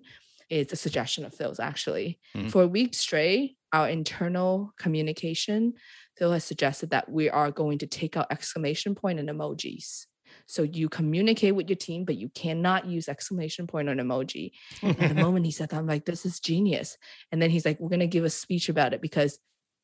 [0.50, 2.20] It's a suggestion of Phil's actually.
[2.36, 2.52] Mhm.
[2.52, 5.74] For a week straight, our internal communication,
[6.18, 10.06] Phil has suggested that we are going to take out exclamation point and emojis.
[10.46, 14.52] So you communicate with your team, but you cannot use exclamation point or an emoji.
[14.82, 16.98] And the moment he said that, I'm like, this is genius.
[17.32, 19.40] And then he's like, we're going to give a speech about it because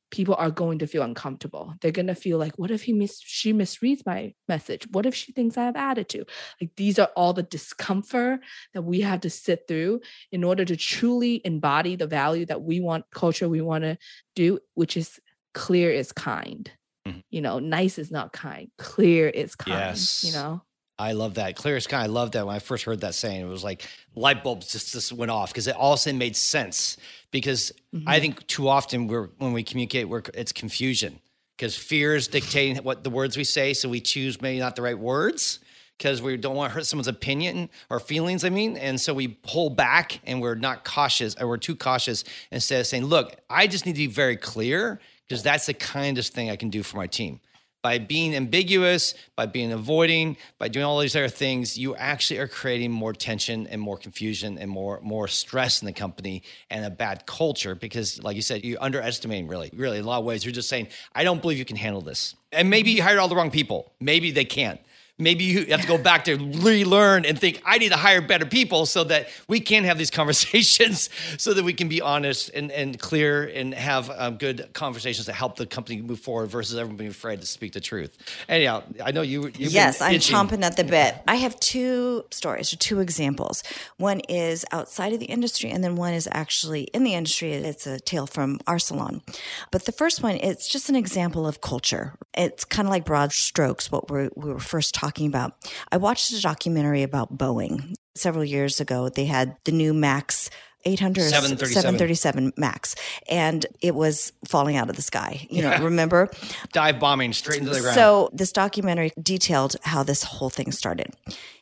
[0.09, 1.75] people are going to feel uncomfortable.
[1.81, 4.87] They're going to feel like, what if he mis- she misreads my message?
[4.91, 6.29] What if she thinks I have attitude?
[6.61, 8.39] Like these are all the discomfort
[8.73, 12.79] that we have to sit through in order to truly embody the value that we
[12.79, 13.97] want culture we want to
[14.35, 15.19] do, which is
[15.53, 16.71] clear is kind.
[17.07, 17.23] Mhm.
[17.29, 18.69] You know, nice is not kind.
[18.77, 19.77] Clear is kind.
[19.77, 20.23] Yes.
[20.23, 20.61] You know.
[20.99, 21.55] I love that.
[21.55, 22.03] Clear sky.
[22.03, 22.45] I love that.
[22.45, 25.51] When I first heard that saying, it was like light bulbs just, just went off
[25.51, 26.97] because it all of made sense.
[27.29, 27.71] Because
[28.07, 28.21] I Mhm.
[28.21, 31.19] think too often we're when we communicate, we're it's confusion
[31.55, 34.81] because fear is dictating what the words we say, so we choose maybe not the
[34.81, 35.59] right words
[35.97, 38.43] because we don't want to hurt someone's opinion or feelings.
[38.43, 42.23] I mean, and so we pull back and we're not cautious or we're too cautious
[42.51, 46.33] instead of saying, "Look, I just need to be very clear because that's the kindest
[46.33, 47.39] thing I can do for my team."
[47.87, 52.47] By being ambiguous, by being avoiding, by doing all these other things, you actually are
[52.49, 56.89] creating more tension and more confusion and more more stress in the company and a
[56.89, 60.43] bad culture because like you said, you're underestimating really, really a lot of ways.
[60.43, 62.35] You're just saying, I don't believe you can handle this.
[62.51, 63.93] And maybe you hired all the wrong people.
[64.01, 64.81] Maybe they can't.
[65.19, 68.45] Maybe you have to go back to relearn and think, I need to hire better
[68.45, 72.71] people so that we can have these conversations so that we can be honest and,
[72.71, 76.97] and clear and have um, good conversations that help the company move forward versus everyone
[76.97, 78.15] being afraid to speak the truth.
[78.47, 79.51] Anyhow, I know you.
[79.57, 80.35] Yes, I'm itching.
[80.35, 81.15] chomping at the bit.
[81.27, 83.63] I have two stories or two examples.
[83.97, 87.53] One is outside of the industry, and then one is actually in the industry.
[87.53, 89.23] It's a tale from our salon.
[89.71, 92.13] But the first one, it's just an example of culture.
[92.35, 95.53] It's kind of like broad strokes, what we're, we were first talking about.
[95.91, 99.09] I watched a documentary about Boeing several years ago.
[99.09, 100.49] They had the new Max
[100.85, 101.81] 800 737.
[101.81, 102.95] 737 Max,
[103.29, 105.45] and it was falling out of the sky.
[105.49, 106.29] You know, remember?
[106.71, 107.95] dive bombing straight into the ground.
[107.95, 111.13] So, this documentary detailed how this whole thing started.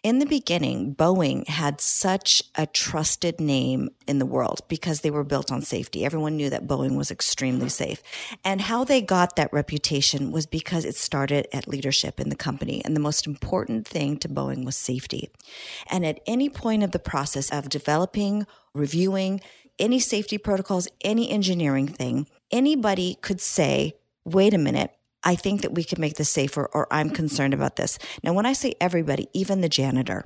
[0.04, 5.24] In the beginning, Boeing had such a trusted name in the world because they were
[5.24, 6.06] built on safety.
[6.06, 8.04] Everyone knew that Boeing was extremely safe.
[8.44, 12.84] And how they got that reputation was because it started at leadership in the company.
[12.86, 15.30] And the most important thing to Boeing was safety.
[15.90, 19.42] And at any point of the process of developing, reviewing
[19.80, 24.92] any safety protocols, any engineering thing, anybody could say, wait a minute,
[25.24, 27.98] I think that we can make this safer, or I'm concerned about this.
[28.22, 30.26] Now, when I say everybody, even the janitor,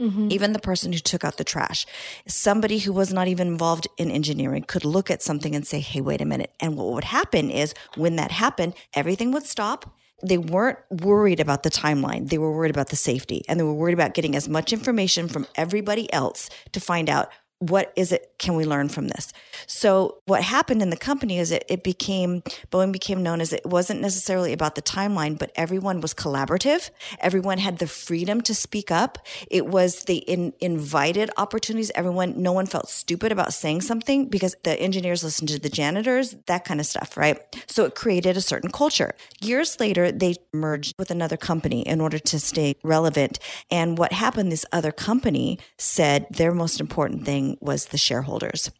[0.00, 0.28] Mm-hmm.
[0.30, 1.84] Even the person who took out the trash,
[2.26, 6.00] somebody who was not even involved in engineering could look at something and say, Hey,
[6.00, 6.54] wait a minute.
[6.58, 11.62] And what would happen is when that happened, everything would stop they weren't worried about
[11.62, 12.28] the timeline.
[12.28, 15.28] They were worried about the safety and they were worried about getting as much information
[15.28, 19.34] from everybody else to find out what is it can we learn from this?
[19.66, 23.66] So what happened in the company is it, it became boeing became known as it
[23.66, 26.90] wasn't necessarily about the timeline but everyone was collaborative.
[27.20, 29.18] Everyone had the freedom to speak up.
[29.50, 31.92] It was the in, invited opportunities.
[31.94, 36.36] Everyone no one felt stupid about saying something because the engineers listened to the janitors
[36.46, 37.38] that kind of stuff right?
[37.66, 39.14] So it created a certain culture.
[39.42, 43.38] Years later they merged with another company in order to stay relevant.
[43.70, 48.70] And what happened this other company said their most important thing was the shareholders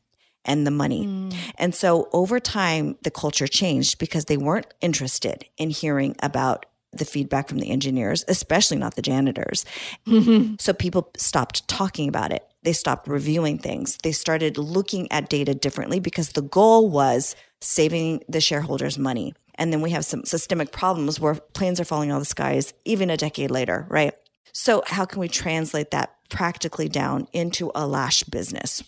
[0.44, 1.06] and the money.
[1.06, 1.34] Mm.
[1.58, 7.04] And so over time, the culture changed because they weren't interested in hearing about the
[7.04, 9.64] feedback from the engineers, especially not the janitors.
[10.06, 10.54] Mm-hmm.
[10.60, 12.44] So people stopped talking about it.
[12.62, 13.96] They stopped reviewing things.
[14.02, 19.34] They started looking at data differently because the goal was saving the shareholders money.
[19.54, 22.74] And then we have some systemic problems where planes are falling out of the skies
[22.84, 24.14] even a decade later, right?
[24.52, 28.82] So how can we translate that practically down into a lash business.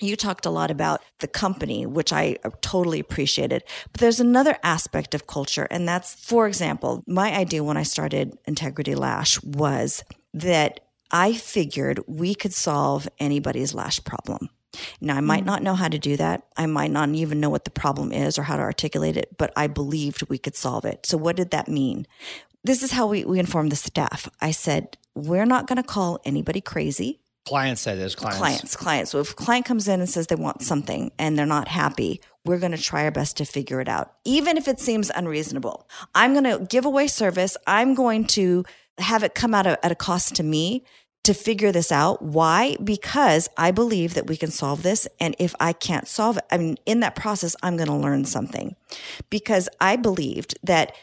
[0.00, 3.62] You talked a lot about the company, which I totally appreciated.
[3.92, 5.68] But there's another aspect of culture.
[5.70, 10.02] And that's, for example, my idea when I started Integrity Lash was
[10.34, 10.80] that
[11.12, 14.48] I figured we could solve anybody's lash problem.
[15.00, 15.46] Now, I might mm.
[15.46, 16.46] not know how to do that.
[16.56, 19.52] I might not even know what the problem is or how to articulate it, but
[19.54, 21.04] I believed we could solve it.
[21.04, 22.06] So, what did that mean?
[22.64, 24.28] This is how we, we informed the staff.
[24.40, 27.20] I said, we're not going to call anybody crazy.
[27.44, 28.38] Clients, that is clients.
[28.38, 29.10] Clients, clients.
[29.10, 32.20] So if a client comes in and says they want something and they're not happy,
[32.44, 35.88] we're going to try our best to figure it out, even if it seems unreasonable.
[36.14, 37.56] I'm going to give away service.
[37.66, 38.64] I'm going to
[38.98, 40.84] have it come out at a cost to me
[41.24, 42.22] to figure this out.
[42.22, 42.76] Why?
[42.82, 45.08] Because I believe that we can solve this.
[45.20, 48.24] And if I can't solve it, I mean, in that process, I'm going to learn
[48.24, 48.76] something
[49.30, 50.94] because I believed that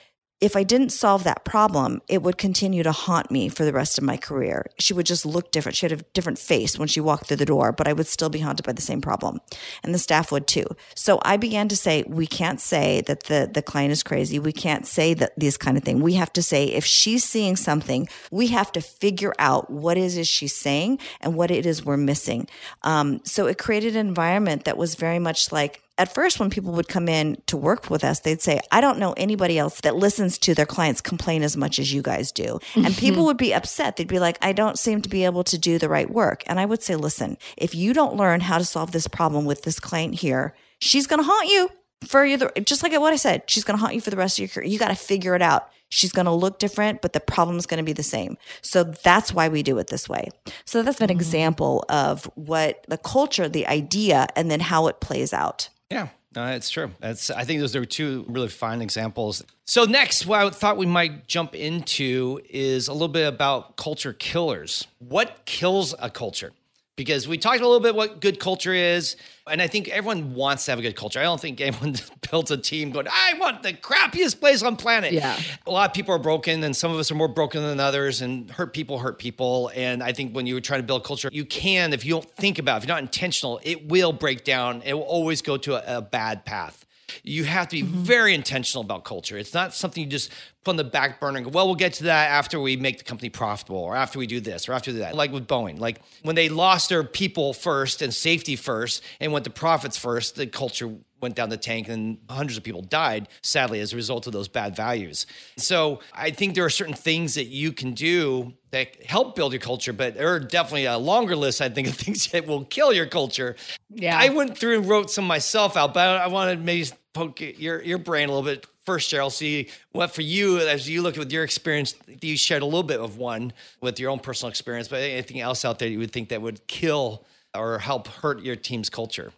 [0.41, 3.97] if I didn't solve that problem, it would continue to haunt me for the rest
[3.97, 4.65] of my career.
[4.79, 5.75] She would just look different.
[5.75, 8.29] She had a different face when she walked through the door, but I would still
[8.29, 9.39] be haunted by the same problem.
[9.83, 10.65] And the staff would too.
[10.95, 14.39] So I began to say, we can't say that the, the client is crazy.
[14.39, 15.99] We can't say that these kind of thing.
[15.99, 20.03] We have to say, if she's seeing something, we have to figure out what it
[20.03, 22.47] is she's saying and what it is we're missing.
[22.83, 26.71] Um, so it created an environment that was very much like, at first, when people
[26.71, 29.97] would come in to work with us, they'd say, I don't know anybody else that
[29.97, 32.59] listens to their clients complain as much as you guys do.
[32.75, 33.97] And people would be upset.
[33.97, 36.43] They'd be like, I don't seem to be able to do the right work.
[36.47, 39.63] And I would say, listen, if you don't learn how to solve this problem with
[39.63, 41.69] this client here, she's going to haunt you
[42.07, 42.37] for you.
[42.63, 44.47] Just like what I said, she's going to haunt you for the rest of your
[44.47, 44.67] career.
[44.67, 45.69] You got to figure it out.
[45.89, 48.37] She's going to look different, but the problem is going to be the same.
[48.61, 50.29] So that's why we do it this way.
[50.63, 51.17] So that's an mm-hmm.
[51.17, 55.69] example of what the culture, the idea, and then how it plays out.
[55.89, 56.09] Yeah.
[56.35, 56.91] No, it's true.
[56.99, 59.43] That's I think those are two really fine examples.
[59.65, 64.13] So next, what I thought we might jump into is a little bit about culture
[64.13, 64.87] killers.
[64.99, 66.51] What kills a culture?
[66.99, 69.15] Because we talked a little bit what good culture is.
[69.49, 71.21] And I think everyone wants to have a good culture.
[71.21, 71.95] I don't think anyone
[72.29, 75.13] built a team going, I want the crappiest place on planet.
[75.13, 75.39] Yeah.
[75.65, 78.21] A lot of people are broken, and some of us are more broken than others,
[78.21, 79.71] and hurt people hurt people.
[79.73, 82.59] And I think when you try to build culture, you can, if you don't think
[82.59, 84.81] about it, if you're not intentional, it will break down.
[84.83, 86.85] It will always go to a, a bad path.
[87.23, 88.03] You have to be mm-hmm.
[88.03, 89.37] very intentional about culture.
[89.37, 90.31] It's not something you just
[90.63, 92.97] put on the back burner and go, well, we'll get to that after we make
[92.97, 95.15] the company profitable or after we do this or after that.
[95.15, 99.45] Like with Boeing, like when they lost their people first and safety first and went
[99.45, 103.79] to profits first, the culture went down the tank and hundreds of people died, sadly,
[103.79, 105.25] as a result of those bad values.
[105.57, 109.61] So I think there are certain things that you can do that help build your
[109.61, 112.93] culture, but there are definitely a longer list, I think, of things that will kill
[112.93, 113.55] your culture.
[113.89, 114.17] Yeah.
[114.17, 117.81] I went through and wrote some myself out, but I want to maybe poke your,
[117.81, 119.31] your brain a little bit first, Cheryl.
[119.31, 122.99] See what for you, as you look with your experience, you shared a little bit
[122.99, 126.29] of one with your own personal experience, but anything else out there you would think
[126.29, 129.31] that would kill or help hurt your team's culture?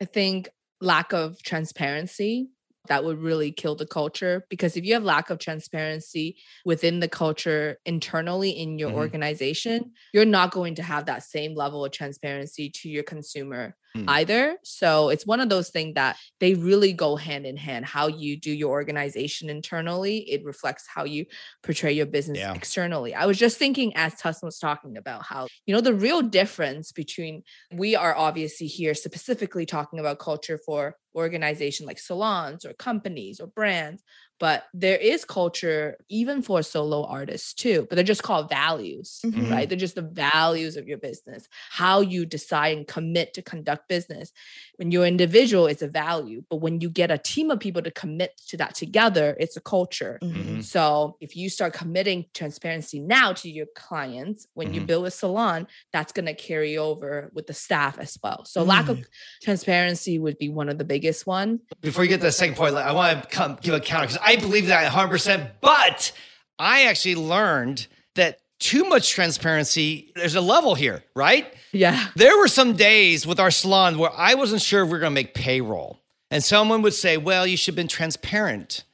[0.00, 0.48] I think
[0.80, 2.48] lack of transparency
[2.88, 7.08] that would really kill the culture because if you have lack of transparency within the
[7.08, 8.98] culture internally in your mm-hmm.
[8.98, 14.04] organization you're not going to have that same level of transparency to your consumer mm.
[14.08, 14.56] either.
[14.62, 17.84] So it's one of those things that they really go hand in hand.
[17.84, 21.26] How you do your organization internally, it reflects how you
[21.62, 22.54] portray your business yeah.
[22.54, 23.14] externally.
[23.14, 26.92] I was just thinking as Tussin was talking about how, you know, the real difference
[26.92, 27.42] between
[27.72, 33.46] we are obviously here specifically talking about culture for organization like salons or companies or
[33.46, 34.02] brands
[34.40, 39.50] but there is culture even for solo artists too but they're just called values Mhm.
[39.50, 39.68] right?
[39.68, 44.32] They're just the values of your business how you decide and commit to conduct business.
[44.76, 47.90] When you're individual it's a value but when you get a team of people to
[47.90, 50.18] commit to that together it's a culture.
[50.22, 50.62] Mhm.
[50.64, 54.86] so if you start committing transparency now to your clients when you Mhm.
[54.86, 58.44] build a salon that's going to carry over with the staff as well.
[58.44, 58.98] So lack of
[59.42, 61.60] transparency would be one of the biggest one.
[61.80, 64.20] Before you get to the second point, I want to come give a counter because
[64.28, 65.52] I believe that 100%.
[65.62, 66.12] But
[66.58, 71.46] I actually learned that too much transparency, there's a level here, right?
[71.72, 74.98] yeah There were some days with our salon where I wasn't sure if we were
[74.98, 76.00] going to make payroll.
[76.30, 78.84] And someone would say, well, you should have been transparent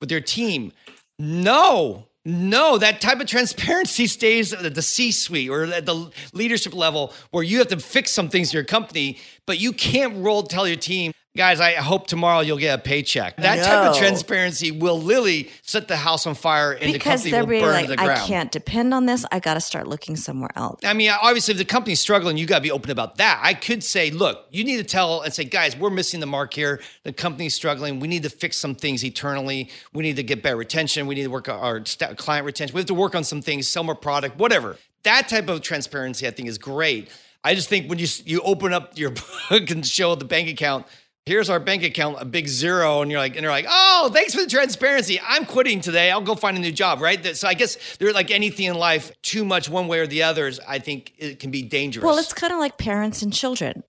[0.00, 0.70] with your team.
[1.18, 6.72] No, no, that type of transparency stays at the C suite or at the leadership
[6.72, 10.44] level where you have to fix some things in your company, but you can't roll
[10.44, 13.36] tell your team, guys, I hope tomorrow you'll get a paycheck.
[13.38, 17.60] That type of transparency will literally set the house on fire and because the company
[17.60, 19.26] will really burn like, to the I can't depend on this.
[19.32, 20.80] I got to start looking somewhere else.
[20.84, 23.40] I mean, obviously, if the company's struggling, you got to be open about that.
[23.42, 26.54] I could say, look, you need to tell and say, guys, we're missing the mark
[26.54, 26.80] here.
[27.02, 27.98] The company's struggling.
[27.98, 29.70] We need to fix some things eternally.
[29.92, 31.06] We need to get better retention.
[31.08, 31.80] We need to work on our
[32.14, 32.74] client retention.
[32.74, 34.76] We have to work on some things, sell more product, whatever.
[35.02, 37.10] That type of transparency, I think, is great.
[37.46, 39.10] I just think when you you open up your
[39.50, 40.86] book and show the bank account,
[41.26, 44.34] here's our bank account, a big zero, and you're like, and they're like, oh, thanks
[44.34, 45.20] for the transparency.
[45.26, 46.10] I'm quitting today.
[46.10, 47.36] I'll go find a new job, right?
[47.36, 50.60] So I guess they're like anything in life, too much one way or the others.
[50.66, 52.04] I think it can be dangerous.
[52.04, 53.84] Well, it's kind of like parents and children.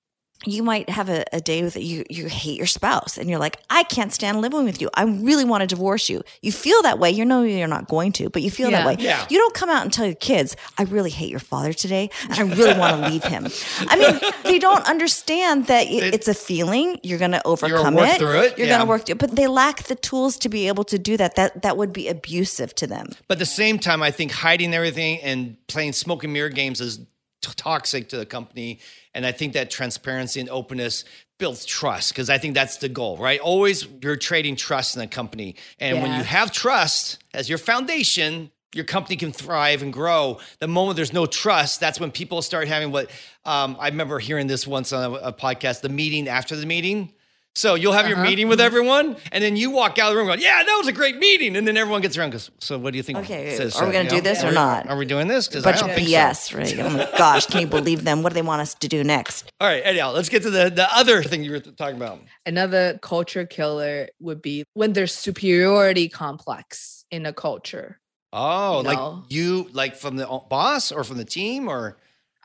[0.45, 3.57] You might have a, a day that you you hate your spouse and you're like,
[3.69, 4.89] I can't stand living with you.
[4.93, 6.21] I really want to divorce you.
[6.41, 7.09] You feel that way.
[7.09, 8.97] You know you're not going to, but you feel that way.
[8.99, 9.25] Yeah.
[9.29, 12.33] You don't come out and tell your kids, I really hate your father today and
[12.33, 13.47] I really want to leave him.
[13.87, 16.99] I mean, they don't understand that it- it's a feeling.
[17.01, 18.17] You're going to overcome work it.
[18.19, 18.73] through it, You're yeah.
[18.77, 19.19] going to work through it.
[19.19, 21.35] But they lack the tools to be able to do that.
[21.37, 23.07] That that would be abusive to them.
[23.27, 26.81] but at the same time, I think hiding everything and playing smoke and mirror games
[26.81, 26.99] is
[27.45, 28.79] t- toxic to the company.
[29.13, 31.05] And I think that transparency and openness
[31.37, 33.39] builds trust because I think that's the goal, right?
[33.39, 35.55] Always you're trading trust in a company.
[35.79, 40.39] And when you have trust as your foundation, your company can thrive and grow.
[40.59, 43.09] The moment there's no trust, that's when people start having what
[43.45, 47.13] um, I remember hearing this once on a, a podcast the meeting after the meeting.
[47.57, 50.27] So you'll have your meeting with everyone, and then you walk out of the room
[50.27, 52.77] going, "Yeah, that was a great meeting." And then everyone gets around and goes, "So
[52.77, 54.51] what do you think?" Okay, says, are we uh, gonna do know, this or are-
[54.51, 54.89] not?
[54.89, 55.47] Are we doing this?
[55.47, 56.15] Because I Bunch don't of think so.
[56.15, 56.79] BS, right?
[56.79, 58.23] Oh my gosh, can you believe them?
[58.23, 59.49] What do they want us to do next?
[59.61, 62.19] All right, anyhow, let's get to the the other thing you were talking about.
[62.45, 67.99] another culture killer would be when there's superiority complex in a culture
[68.33, 68.89] Oh, No.
[68.91, 71.95] like you, like from the boss or from the team, or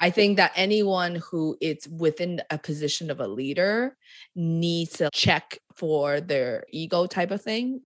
[0.01, 3.96] I think that anyone who is within a position of a leader
[4.34, 7.82] needs to check for their ego type of thing.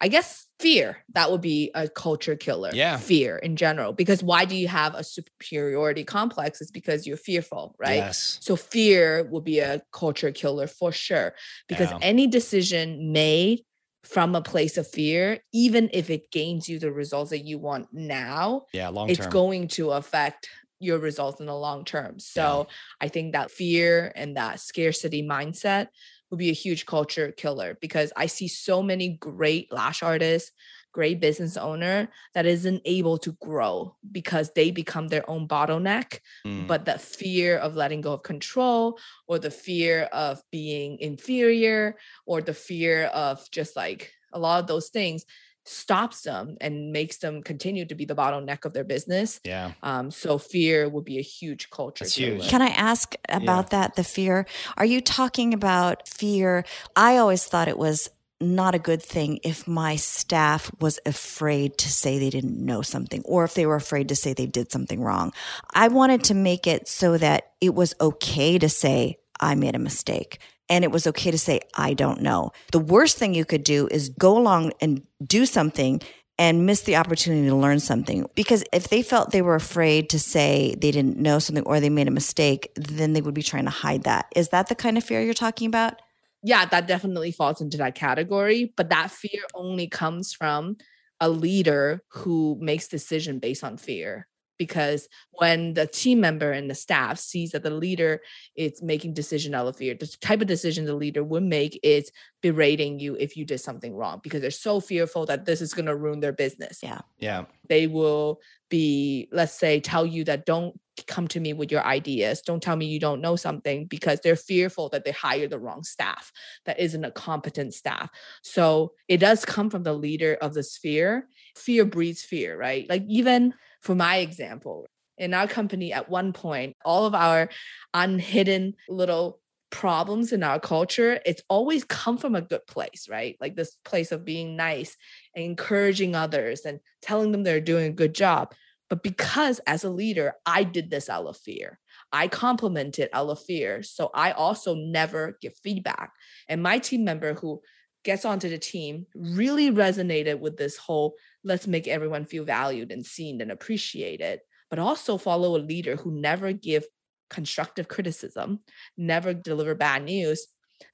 [0.00, 2.70] I guess fear, that would be a culture killer.
[2.72, 2.98] Yeah.
[2.98, 3.92] Fear in general.
[3.92, 6.60] Because why do you have a superiority complex?
[6.60, 7.96] It's because you're fearful, right?
[7.96, 8.38] Yes.
[8.40, 11.34] So fear will be a culture killer for sure.
[11.68, 11.98] Because Yeah.
[12.00, 13.64] any decision made
[14.04, 17.88] from a place of fear, even if it gains you the results that you want
[17.92, 20.48] now, Yeah, long it's going to affect
[20.80, 22.18] your results in the long term.
[22.18, 22.68] So
[23.00, 25.88] I think that fear and that scarcity mindset
[26.30, 30.52] would be a huge culture killer because I see so many great lash artists,
[30.92, 36.20] great business owner that isn't able to grow because they become their own bottleneck.
[36.46, 36.66] Mm.
[36.66, 42.40] But the fear of letting go of control or the fear of being inferior or
[42.42, 45.24] the fear of just like a lot of those things
[45.68, 49.40] stops them and makes them continue to be the bottleneck of their business.
[49.44, 52.06] yeah, Um, so fear would be a huge culture.
[52.06, 52.48] Huge.
[52.48, 53.96] Can I ask about that?
[53.96, 54.46] The fear.
[54.76, 56.64] Are you talking about fear?
[56.96, 58.08] I always thought it was
[58.40, 63.22] not a good thing if my staff was afraid to say they didn't know something
[63.24, 65.32] or if they were afraid to say they did something wrong.
[65.74, 69.80] I wanted to make it so that it was okay to say, I made a
[69.80, 70.38] mistake.
[70.68, 72.52] And it was okay to say, I don't know.
[72.72, 76.00] The worst thing you could do is go along and do something
[76.38, 78.28] and miss the opportunity to learn something.
[78.34, 81.90] Because if they felt they were afraid to say they didn't know something or they
[81.90, 84.26] made a mistake, then they would be trying to hide that.
[84.36, 86.00] Is that the kind of fear you're talking about?
[86.42, 88.72] yeah, that definitely falls into that category.
[88.76, 90.76] But that fear only comes from
[91.20, 94.28] a leader who makes decision based on fear.
[94.58, 98.20] Because when the team member and the staff sees that the leader
[98.56, 102.10] is making decision out of fear the type of decision the leader would make is
[102.42, 105.86] berating you if you did something wrong because they're so fearful that this is going
[105.86, 106.80] to ruin their business.
[106.82, 107.00] Yeah.
[107.18, 107.44] Yeah.
[107.68, 108.40] they will
[108.70, 112.42] be let's say tell you that don't come to me with your ideas.
[112.42, 115.84] Don't tell me you don't know something because they're fearful that they hire the wrong
[115.84, 116.32] staff
[116.66, 118.10] that isn't a competent staff.
[118.42, 121.28] So it does come from the leader of the sphere.
[121.56, 122.88] Fear breeds fear right?
[122.88, 127.48] Like even for my example in our company at one point all of our
[127.94, 133.36] unhidden little problems in our culture it's always come from a good place right?
[133.40, 134.96] Like this place of being nice
[135.34, 138.54] and encouraging others and telling them they're doing a good job.
[138.88, 141.78] But because as a leader i did this out of fear.
[142.10, 143.82] I complimented out of fear.
[143.82, 146.12] So i also never give feedback.
[146.48, 147.60] And my team member who
[148.04, 153.04] gets onto the team really resonated with this whole let's make everyone feel valued and
[153.04, 154.40] seen and appreciated
[154.70, 156.84] but also follow a leader who never give
[157.30, 158.60] constructive criticism
[158.96, 160.46] never deliver bad news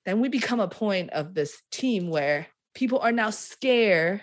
[0.06, 4.22] then we become a point of this team where people are now scared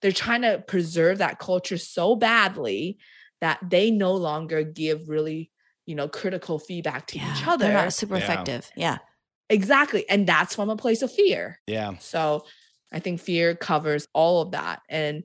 [0.00, 2.98] they're trying to preserve that culture so badly
[3.40, 5.50] that they no longer give really
[5.86, 7.66] you know critical feedback to each other.
[7.66, 8.22] They're not super Yeah.
[8.22, 8.70] effective.
[8.76, 8.98] Yeah.
[9.50, 11.98] Exactly and that's from a place of fear Yeah.
[11.98, 12.44] so
[12.92, 14.80] I think fear covers all of that.
[14.88, 15.22] And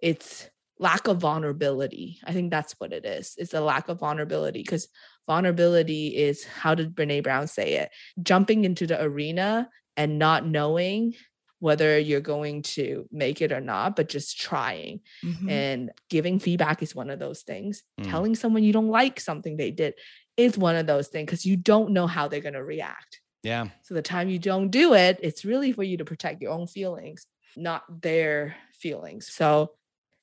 [0.00, 2.18] it's lack of vulnerability.
[2.24, 3.34] I think that's what it is.
[3.38, 4.88] It's a lack of vulnerability because
[5.26, 7.90] vulnerability is how did Brene Brown say it?
[8.22, 11.14] Jumping into the arena and not knowing
[11.60, 15.00] whether you're going to make it or not, but just trying.
[15.24, 15.50] Mhm.
[15.50, 17.82] And giving feedback is one of those things.
[17.98, 18.10] Mm.
[18.10, 19.94] Telling someone you don't like something they did
[20.36, 23.20] is one of those things because you don't know how they're going to react.
[23.46, 23.68] Yeah.
[23.82, 26.66] So the time you don't do it, it's really for you to protect your own
[26.66, 27.26] feelings,
[27.56, 29.28] not their feelings.
[29.32, 29.72] So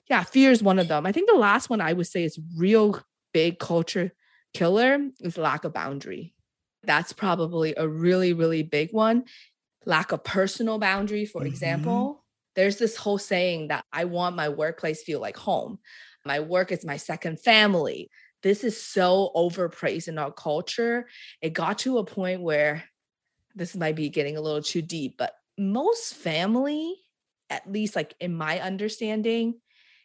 [0.10, 1.06] yeah, fear is one of them.
[1.06, 3.02] I think the last one I would say is real
[3.34, 4.12] big culture
[4.54, 6.36] killer is lack of boundary.
[6.84, 9.26] That's probably a really, really big one.
[9.86, 11.48] Lack of personal boundary, for Mhm.
[11.48, 12.26] example.
[12.56, 15.80] There's this whole saying that I want my workplace feel like home.
[16.26, 18.10] My work is my second family.
[18.44, 21.08] This is so overpraised in our culture.
[21.42, 22.84] It got to a point where
[23.56, 26.96] this might be getting a little too deep, but most family,
[27.50, 29.60] at least like in my understanding,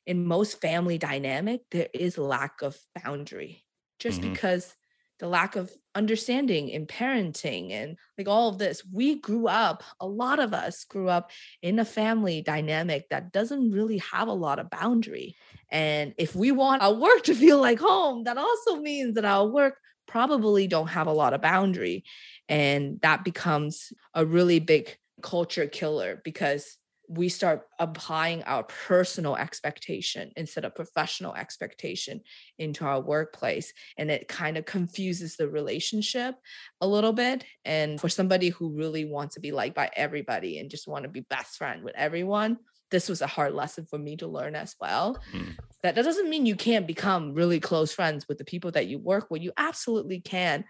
[0.06, 3.64] in most family dynamic, there is lack of boundary
[3.98, 4.22] just Mhm.
[4.22, 4.76] because
[5.18, 8.84] the lack of understanding in parenting and like all of this.
[8.84, 13.72] We grew up, a lot of us grew up in a family dynamic that doesn't
[13.72, 15.36] really have a lot of boundary.
[15.70, 19.46] And if we want our work to feel like home, that also means that our
[19.48, 22.04] work probably don't have a lot of boundary.
[22.48, 26.76] And that becomes a really big culture killer because
[27.10, 32.20] we start applying our personal expectation instead of professional expectation
[32.58, 36.34] into our workplace and it kind of confuses the relationship
[36.82, 40.70] a little bit and for somebody who really wants to be liked by everybody and
[40.70, 42.58] just want to be best friend with everyone
[42.90, 45.52] this was a hard lesson for me to learn as well Hmm.
[45.82, 48.98] that, that doesn't mean you can't become really close friends with the people that you
[48.98, 50.64] work with you absolutely can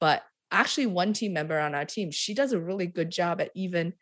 [0.00, 0.24] but
[0.54, 3.92] actually one team member on our team she does a really good job at even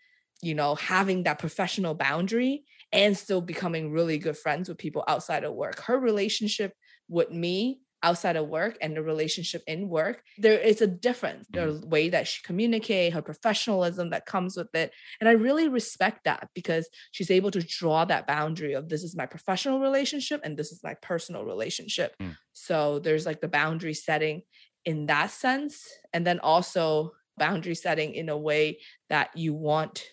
[0.42, 5.44] you know having that professional boundary and still becoming really good friends with people outside
[5.44, 5.80] of work.
[5.80, 6.74] Her relationship
[7.08, 11.46] with me outside of work and the relationship in work there is a difference.
[11.52, 14.92] The way that she communicate her professionalism that comes with it.
[15.20, 19.16] And i really respect that because she's able to draw that boundary of this is
[19.16, 22.16] my professional relationship and this is my personal relationship.
[22.20, 22.36] Mm.
[22.52, 24.42] so there's like the boundary setting
[24.84, 28.78] in that sense and then also boundary setting in a way
[29.08, 30.04] that you want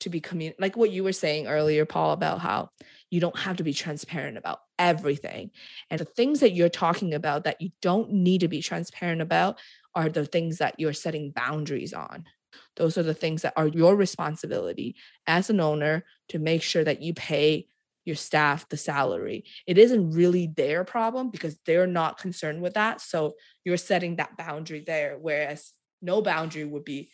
[0.00, 2.68] to be commun like what you were saying earlier paul about how
[3.10, 5.50] you don't have to be transparent about everything
[5.90, 9.58] and the things that you're talking about that you don't need to be transparent about
[9.98, 12.24] are the things that you're setting boundaries on.
[12.76, 14.94] Those are the things that are your responsibility
[15.26, 17.66] as an owner to make sure that you pay
[18.08, 23.00] your staff the salary it isn't really their problem because they're not concerned with that
[23.00, 23.34] so
[23.64, 27.10] you're setting that boundary there whereas no boundary would be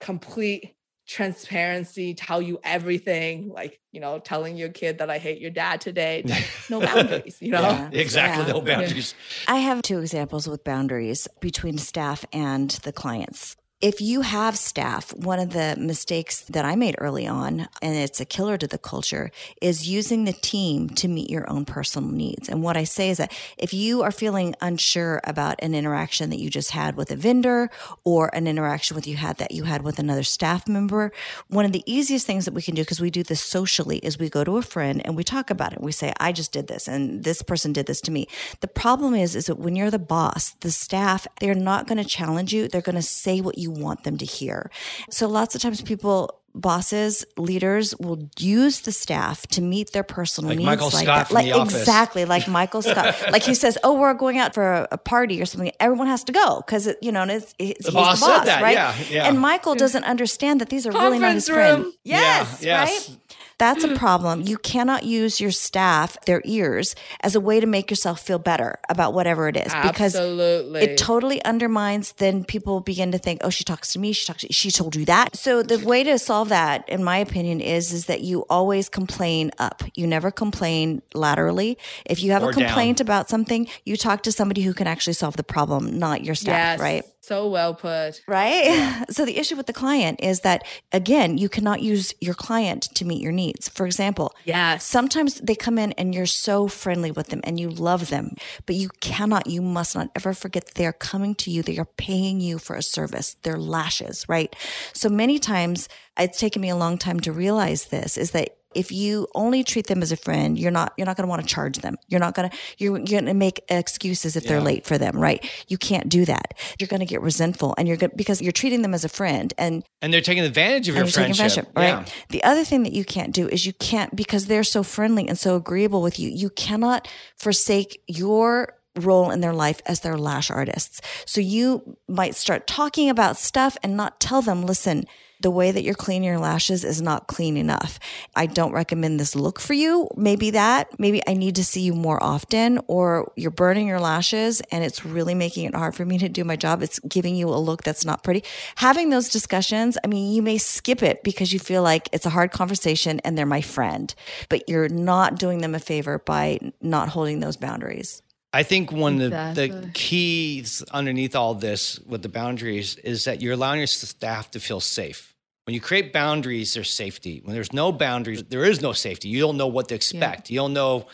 [0.00, 0.76] complete
[1.08, 5.80] transparency tell you everything like you know telling your kid that i hate your dad
[5.80, 6.24] today
[6.70, 7.90] no boundaries you know Yeah.
[7.92, 8.46] Exactly.
[8.46, 8.52] Yeah.
[8.52, 9.14] No boundaries.
[9.48, 13.56] I have two examples with boundaries between staff and the clients.
[13.82, 18.20] If you have staff, one of the mistakes that I made early on, and it's
[18.20, 22.48] a killer to the culture, is using the team to meet your own personal needs.
[22.48, 26.38] And what I say is that if you are feeling unsure about an interaction that
[26.38, 27.68] you just had with a vendor
[28.02, 31.12] or an interaction with you had that you had with another staff member,
[31.48, 34.18] one of the easiest things that we can do, because we do this socially, is
[34.18, 35.82] we go to a friend and we talk about it.
[35.82, 38.26] We say, I just did this and this person did this to me.
[38.60, 42.08] The problem is, is that when you're the boss, the staff, they're not going to
[42.08, 42.68] challenge you.
[42.68, 44.70] They're going to say what you want them to hear.
[45.10, 50.48] So lots of times people bosses, leaders will use the staff to meet their personal
[50.48, 51.26] Like needs Michael like Scott that.
[51.28, 51.76] from like The Office.
[51.76, 53.14] exactly like Michael Scott.
[53.30, 55.70] like he says, "Oh, we're going out for a, a party or something.
[55.80, 58.46] Everyone has to go because you know, and it's, it's The he's boss the boss,
[58.62, 58.72] right?
[58.72, 59.28] yeah, yeah.
[59.28, 61.96] And Michael doesn't understand that these are really not his Conference friends.
[62.04, 63.08] Yes, Yeah, yes.
[63.10, 63.18] right.
[63.58, 64.42] That's a problem.
[64.42, 68.78] You cannot use your staff, their ears, as a way to make yourself feel better
[68.88, 70.82] about whatever it is because Absolutely.
[70.82, 72.12] it totally undermines.
[72.12, 74.12] Then people begin to think, "Oh, she talks to me.
[74.12, 74.44] She talks.
[74.50, 78.06] She told you that." So the way to solve that, in my opinion, is is
[78.06, 79.82] that you always complain up.
[79.94, 81.78] You never complain laterally.
[82.04, 82.64] If you have Or a down.
[82.66, 86.34] complaint about something, you talk to somebody who can actually solve the problem, not your
[86.34, 86.78] staff.
[86.78, 86.80] yes.
[86.80, 88.22] Right So well put.
[88.28, 89.04] right?
[89.10, 93.04] So the issue with the client is that again, you cannot use your client to
[93.04, 93.68] meet your needs.
[93.68, 97.68] For example, yeah, sometimes they come in and you're so friendly with them and you
[97.70, 98.34] love them,
[98.66, 101.62] but you cannot, you must not ever forget they are coming to you.
[101.62, 103.36] They are paying you for a service.
[103.42, 104.54] They're lashes, right?
[104.92, 108.92] So many times it's taken me a long time to realize this is that if
[108.92, 111.48] you only treat them as a friend, you're not you're not going to want to
[111.48, 111.96] charge them.
[112.08, 115.18] You're not going to you're, you're going to make excuses if they're late for them,
[115.18, 115.44] right?
[115.68, 116.54] You can't do that.
[116.78, 119.52] You're going to get resentful, and you're going because you're treating them as a friend,
[119.58, 121.36] and And they're taking advantage of your friendship.
[121.36, 121.88] friendship, right?
[121.88, 122.04] Yeah.
[122.30, 125.38] The other thing that you can't do is you can't because they're so friendly and
[125.38, 126.28] so agreeable with you.
[126.28, 131.00] You cannot forsake your role in their life as their lash artists.
[131.26, 135.04] So you might start talking about stuff and not tell them, listen,
[135.40, 137.98] the way that you're cleaning your lashes is not clean enough.
[138.34, 140.08] I don't recommend this look for you.
[140.16, 144.60] Maybe that, maybe I need to see you more often, or you're burning your lashes
[144.72, 146.82] and it's really making it hard for me to do my job.
[146.82, 148.44] It's giving you a look that's not pretty.
[148.76, 152.30] Having those discussions, I mean, you may skip it because you feel like it's a
[152.30, 154.14] hard conversation and they're my friend,
[154.48, 158.22] but you're not doing them a favor by not holding those boundaries.
[158.56, 163.42] I think one of the, the keys underneath all this with the boundaries is that
[163.42, 165.34] you're allowing your staff to feel safe.
[165.66, 167.42] When you create boundaries, there's safety.
[167.44, 169.28] When there's no boundaries, there is no safety.
[169.28, 170.48] You don't know what to expect.
[170.48, 171.06] You don't know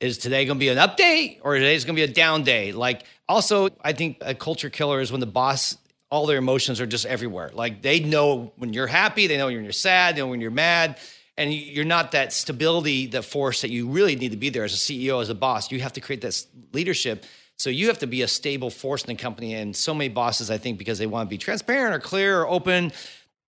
[0.00, 2.72] is today going to be an update or today's going to be a down day.
[2.72, 5.78] Like also, I think a culture killer is when the boss
[6.10, 7.52] all their emotions are just everywhere.
[7.54, 10.50] Like they know when you're happy, they know when you're sad, they know when you're
[10.50, 10.98] mad,
[11.38, 14.64] and you- you're not that stability, that force that you really need to be there
[14.64, 15.70] as a CEO, as a boss.
[15.70, 17.24] You have to create this leadership.
[17.56, 19.54] So you have to be a stable force in the company.
[19.54, 22.48] And so many bosses, I think, because they want to be transparent or clear or
[22.48, 22.92] open,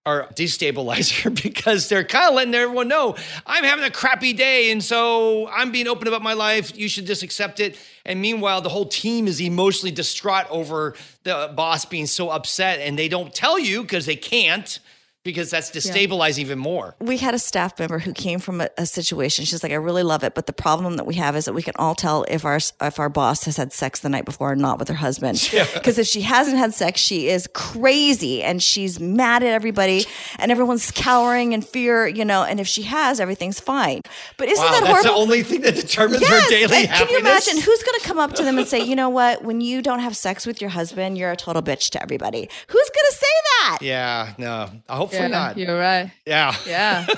[0.07, 3.14] are destabilizer because they're kind of letting everyone know
[3.47, 4.70] I'm having a crappy day.
[4.72, 6.76] And so I'm being open about my life.
[6.76, 7.76] You should just accept it.
[8.07, 12.80] And meanwhile, the whole team is emotionally distraught over the boss being so upset.
[12.80, 14.78] And they don't tell you because they can't,
[15.23, 16.95] because that's destabilizing even more.
[16.99, 19.45] we had a staff member who came from a, a situation.
[19.45, 21.62] She's like, I really love it, but the problem that we have is that we
[21.62, 24.57] can all tell if our if our boss has had sex the night before or
[24.57, 25.39] not with her husband.
[25.75, 30.05] Because if she hasn't had sex, she is crazy and she's mad at everybody,
[30.39, 32.43] and everyone's cowering in fear, you know.
[32.45, 34.03] And if she has, everything's fine.
[34.37, 36.45] But isn't Wow, that that's the only thing that determines Yes.
[36.45, 36.99] her daily happiness.
[36.99, 39.43] Can you imagine who's going to come up to them and say, you know what?
[39.45, 42.49] When you don't have sex with your husband, you're a total bitch to everybody.
[42.68, 43.27] Who's going to say
[43.62, 43.79] that?
[43.83, 44.71] Yeah, no,
[45.11, 45.59] hopefully Yeah, not.
[45.59, 46.13] You're right.
[46.27, 46.55] Yeah.
[46.67, 47.07] Yeah.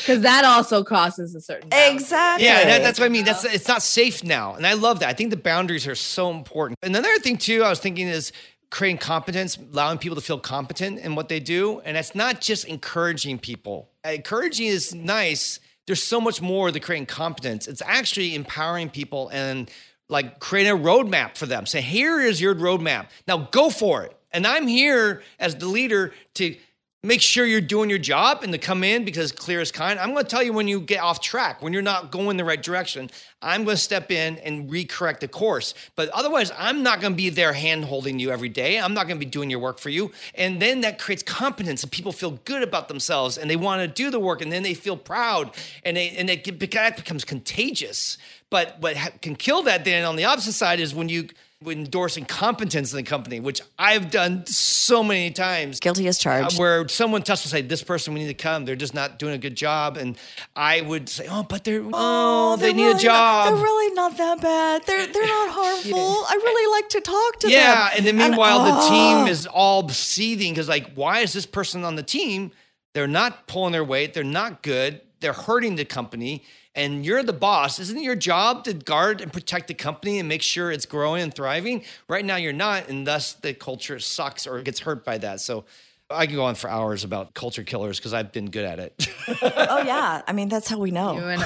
[0.00, 1.94] Because that also crosses a certain boundary.
[1.94, 2.46] Exactly.
[2.46, 3.24] Yeah, that, that's what I mean.
[3.24, 5.08] That's it's not safe now, and I love that.
[5.08, 6.78] I think the boundaries are so important.
[6.82, 8.32] And another thing too, I was thinking is
[8.70, 12.64] creating competence, allowing people to feel competent in what they do, and that's not just
[12.64, 13.88] encouraging people.
[14.04, 15.60] Encouraging is nice.
[15.86, 17.68] There's so much more to creating competence.
[17.68, 19.70] It's actually empowering people and
[20.08, 21.66] like creating a roadmap for them.
[21.66, 23.06] Say, here is your roadmap.
[23.28, 24.16] Now go for it.
[24.32, 26.56] And I'm here as the leader to
[27.04, 29.98] make sure you're doing your job and to come in because clear is kind.
[29.98, 32.44] I'm going to tell you when you get off track, when you're not going the
[32.44, 33.10] right direction.
[33.42, 35.74] I'm going to step in and recorrect the course.
[35.96, 38.80] But otherwise, I'm not going to be there hand holding you every day.
[38.80, 40.12] I'm not going to be doing your work for you.
[40.34, 43.88] And then that creates competence and people feel good about themselves and they want to
[43.88, 47.24] do the work and then they feel proud and they and it get- that becomes
[47.24, 48.16] contagious.
[48.48, 51.28] But what can kill that then on the opposite side is when you
[51.68, 55.80] endorsing competence in the company, which I've done so many times.
[55.80, 56.56] Guilty as charged.
[56.56, 59.18] Uh, where someone tells to say, "This person we need to come," they're just not
[59.18, 60.16] doing a good job, and
[60.54, 63.64] I would say, "Oh, but they're oh, they they're need really a job." Not, they're
[63.64, 64.82] really not that bad.
[64.86, 66.26] They're they're not harmful.
[66.28, 67.52] I really like to talk to them.
[67.52, 68.88] yeah, and then meanwhile the oh.
[68.88, 72.52] team is all seething because like, why is this person on the team?
[72.94, 74.14] They're not pulling their weight.
[74.14, 75.00] They're not good.
[75.20, 76.44] They're hurting the company.
[76.76, 77.78] And you're the boss.
[77.78, 81.22] Isn't it your job to guard and protect the company and make sure it's growing
[81.22, 81.84] and thriving?
[82.08, 85.40] Right now, you're not, and thus the culture sucks or gets hurt by that.
[85.40, 85.66] So
[86.10, 89.08] I can go on for hours about culture killers because I've been good at it.
[89.66, 90.20] Oh yeah.
[90.26, 91.14] I mean, that's how we know.
[91.16, 91.44] You and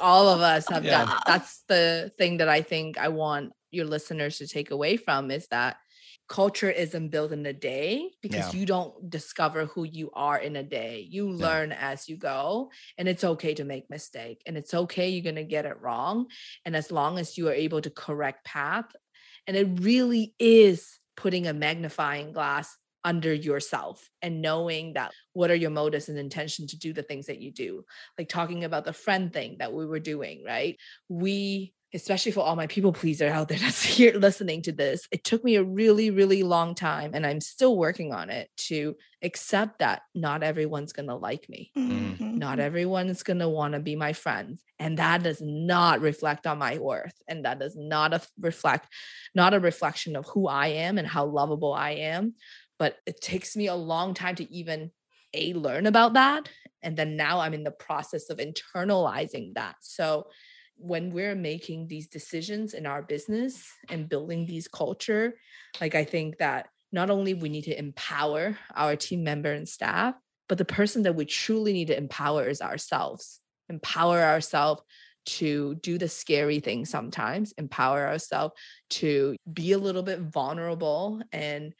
[0.00, 1.04] all of us have Yeah.
[1.06, 1.18] done.
[1.26, 5.48] That's the thing that I think I want your listeners to take away from is
[5.48, 5.76] that
[6.28, 8.54] culture isn't built in a day because Yeah.
[8.54, 11.06] you don't discover who you are in a day.
[11.08, 11.46] You Yeah.
[11.46, 15.44] learn as you go, and it's okay to make mistake, and it's okay you're gonna
[15.44, 16.28] get it wrong,
[16.64, 18.86] and as long as you are able to correct path,
[19.46, 25.54] and it really is putting a magnifying glass under yourself and knowing that what are
[25.54, 27.84] your motives and intention to do the things that you do
[28.18, 30.76] like talking about the friend thing that we were doing right
[31.08, 35.24] we especially for all my people pleaser out there that's here listening to this it
[35.24, 39.78] took me a really really long time and i'm still working on it to accept
[39.80, 42.18] that not everyone's going to like me Mm.
[42.18, 42.34] Mhm.
[42.38, 46.58] not everyone's going to want to be my friend and that does not reflect on
[46.58, 48.86] my worth and that does not af- reflect
[49.34, 52.34] not a reflection of who i am and how lovable i am
[52.78, 54.90] but it takes me a long time to even
[55.34, 56.48] a learn about that
[56.82, 60.26] and then now i'm in the process of internalizing that so
[60.78, 65.34] when we're making these decisions in our business and building these culture
[65.80, 70.14] like i think that not only we need to empower our team member and staff
[70.48, 73.40] but the person that we truly need to empower is ourselves.
[73.68, 74.82] Empower ourselves
[75.26, 78.54] to do the scary things sometimes empower ourselves
[78.88, 81.74] to be a little bit vulnerable and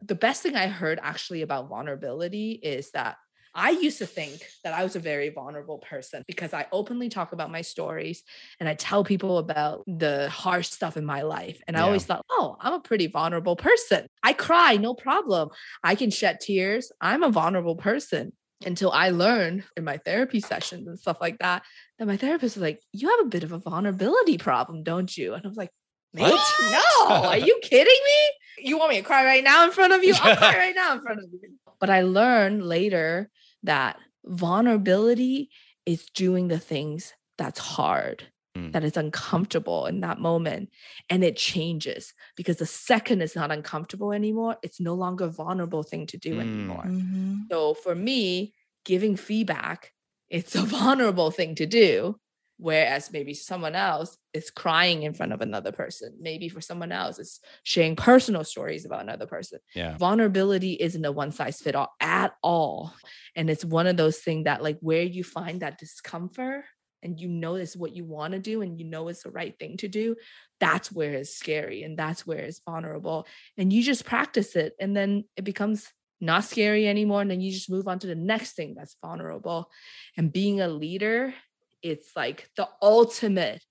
[0.00, 3.16] the best thing i heard actually about vulnerability is that
[3.54, 7.32] I used to think that I was a very vulnerable person because I openly talk
[7.32, 8.22] about my stories
[8.58, 11.60] and I tell people about the harsh stuff in my life.
[11.66, 14.06] And I always thought, oh, I'm a pretty vulnerable person.
[14.22, 15.50] I cry, no problem.
[15.84, 16.92] I can shed tears.
[17.00, 18.32] I'm a vulnerable person.
[18.64, 21.64] Until I learned in my therapy sessions and stuff like that,
[21.98, 25.34] that my therapist was like, You have a bit of a vulnerability problem, don't you?
[25.34, 25.70] And I was like?
[26.12, 26.40] What?
[26.70, 28.68] No, are you kidding me?
[28.68, 30.14] You want me to cry right now in front of you?
[30.14, 31.40] I'll cry right now in front of you.
[31.80, 33.30] But I learned later
[33.62, 35.50] that vulnerability
[35.86, 38.72] is doing the things that's hard, Mm.
[38.72, 40.68] that is uncomfortable in that moment.
[41.08, 45.82] And it changes because the second it's not uncomfortable anymore, it's no longer a vulnerable
[45.82, 46.40] thing to do Mm.
[46.40, 46.84] anymore.
[46.86, 47.46] Mhm.
[47.50, 48.54] So for me,
[48.84, 49.92] giving feedback,
[50.28, 52.20] it's a vulnerable thing to do.
[52.62, 56.16] Whereas maybe someone else is crying in front of another person.
[56.20, 59.58] Maybe for someone else, it's sharing personal stories about another person.
[59.74, 59.96] Yeah.
[59.98, 62.94] Vulnerability isn't a one size fit all at all.
[63.34, 66.64] And it's one of those things that, like, where you find that discomfort
[67.02, 69.58] and you know it's what you want to do and you know it's the right
[69.58, 70.14] thing to do,
[70.60, 73.26] that's where it's scary and that's where it's vulnerable.
[73.58, 75.90] And you just practice it and then it becomes
[76.20, 77.22] not scary anymore.
[77.22, 79.68] And then you just move on to the next thing that's vulnerable.
[80.16, 81.34] And being a leader,
[81.82, 83.62] it's like the ultimate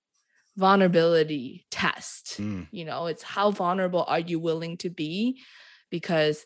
[0.56, 2.38] vulnerability test.
[2.38, 2.68] Mm.
[2.70, 5.40] You know, it's how vulnerable are you willing to be?
[5.90, 6.44] Because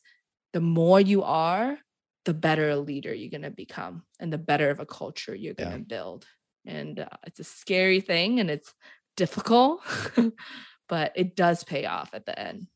[0.52, 1.78] the more you are,
[2.24, 5.54] the better a leader you're going to become and the better of a culture you're
[5.54, 5.84] going to Yeah.
[5.86, 6.26] build.
[6.64, 8.74] And uh, it's a scary thing and it's
[9.16, 9.82] difficult,
[10.88, 12.66] but it does pay off at the end.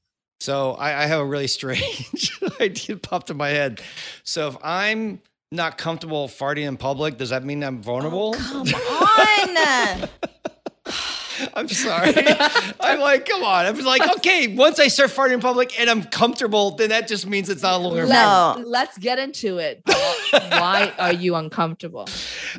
[0.40, 3.80] So I, I have a really strange idea popped in my head.
[4.24, 5.20] So if I'm
[5.52, 8.34] not comfortable farting in public, does that mean I'm vulnerable?
[8.38, 9.56] Oh, come
[10.02, 10.08] on.
[11.54, 12.12] I'm sorry.
[12.80, 13.64] I'm like, come on.
[13.64, 17.26] I'm like, okay, once I start farting in public and I'm comfortable, then that just
[17.26, 18.52] means it's not longer No.
[18.56, 18.64] fun.
[18.66, 19.80] Let's, get into it.
[19.86, 22.06] Why are you uncomfortable?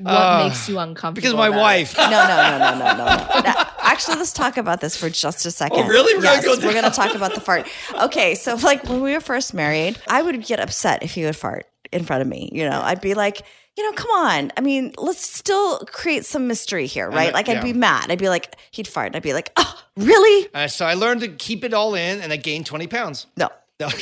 [0.02, 1.22] What Uh, makes you uncomfortable?
[1.22, 1.62] Because my about it?
[1.62, 1.98] wife.
[1.98, 3.42] no, no, no, no, no, no.
[3.42, 3.64] no.
[3.84, 5.80] Actually, let's talk about this for just a second.
[5.80, 6.16] Oh, really?
[6.16, 7.68] We're gonna go we're going to talk about the fart.
[8.02, 11.36] Okay, so like when we were first married, I would get upset if he would
[11.36, 12.50] fart in front of me.
[12.52, 13.42] You know, I'd be like,
[13.78, 14.52] you know, come on.
[14.58, 17.28] I mean, let's still create some mystery here, right?
[17.30, 17.64] know, Like, I'd yeah.
[17.64, 18.12] be mad.
[18.12, 19.08] I'd be like, he'd fart.
[19.08, 20.50] And I'd be like, oh, really?
[20.54, 23.28] Uh, so I learned to keep it all in and I gained 20 pounds.
[23.38, 23.50] No.
[23.80, 23.90] No.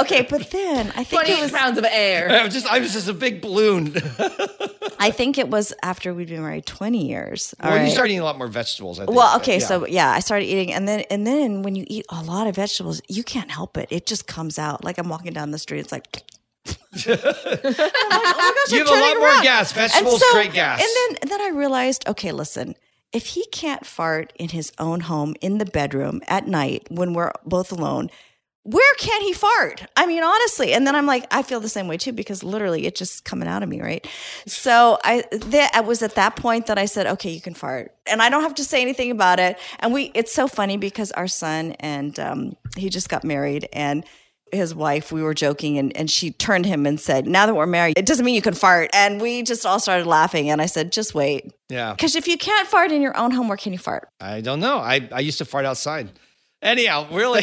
[0.00, 1.50] Okay, but then I think 20 it was.
[1.50, 2.28] pounds of air.
[2.40, 3.94] I was just I was just a big balloon.
[4.98, 7.54] I think it was after we'd been married twenty years.
[7.60, 7.92] All well, you right.
[7.92, 9.16] start eating a lot more vegetables, I think.
[9.16, 9.66] Well, okay, yeah.
[9.66, 12.54] so yeah, I started eating, and then and then when you eat a lot of
[12.56, 14.84] vegetables, you can't help it; it just comes out.
[14.84, 16.22] Like I'm walking down the street, it's like.
[17.06, 19.72] Like, oh gosh, You have a lot more gas.
[19.72, 20.80] Vegetables so- create gas.
[20.80, 22.74] And then and then I realized, okay, listen,
[23.12, 27.32] if he can't fart in his own home in the bedroom at night when we're
[27.44, 28.10] both alone,
[28.64, 29.86] where can he fart?
[29.96, 30.72] I mean, honestly.
[30.72, 33.46] And then I'm like, I feel the same way too because literally it's just coming
[33.48, 34.04] out of me, right?
[34.46, 37.94] So I that I was at that point that I said, okay, you can fart,
[38.06, 39.56] and I don't have to say anything about it.
[39.78, 44.04] And we, it's so funny because our son and um, he just got married and
[44.52, 47.66] his wife, we were joking and, and she turned him and said, Now that we're
[47.66, 48.90] married, it doesn't mean you can fart.
[48.92, 50.50] And we just all started laughing.
[50.50, 51.52] And I said, Just wait.
[51.68, 51.92] Yeah.
[51.92, 54.08] Because if you can't fart in your own home, where can you fart?
[54.20, 54.78] I don't know.
[54.78, 56.10] I, I used to fart outside.
[56.62, 57.42] Anyhow, really,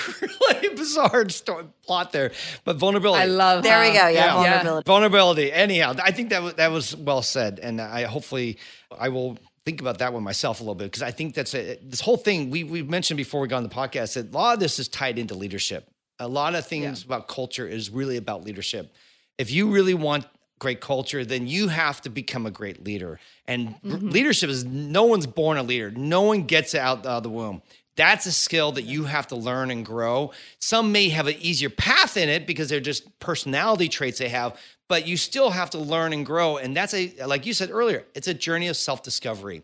[0.20, 2.30] really bizarre story, plot there,
[2.64, 3.22] but vulnerability.
[3.22, 3.62] I love.
[3.62, 4.06] There we go.
[4.08, 4.34] Yeah, Yeah.
[4.34, 4.86] vulnerability.
[4.86, 5.52] vulnerability.
[5.52, 8.58] Anyhow, I think that was, that was well said, and I hopefully
[8.96, 11.78] I will think about that one myself a little bit because I think that's a,
[11.82, 14.54] this whole thing we we mentioned before we got on the podcast that a lot
[14.54, 15.89] of this is tied into leadership.
[16.20, 18.94] A lot of things about culture is really about leadership.
[19.38, 20.26] If you really want
[20.60, 23.18] great culture, then you have to become a great leader.
[23.48, 24.10] And r- mm-hmm.
[24.10, 25.90] leadership is no one's born a leader.
[25.90, 27.62] No one gets it out of the womb.
[27.96, 30.32] That's a skill that you have to learn and grow.
[30.58, 34.58] Some may have an easier path in it because they're just personality traits they have,
[34.88, 36.56] but you still have to learn and grow.
[36.58, 39.62] And that's a, like you said earlier, it's a journey of self discovery.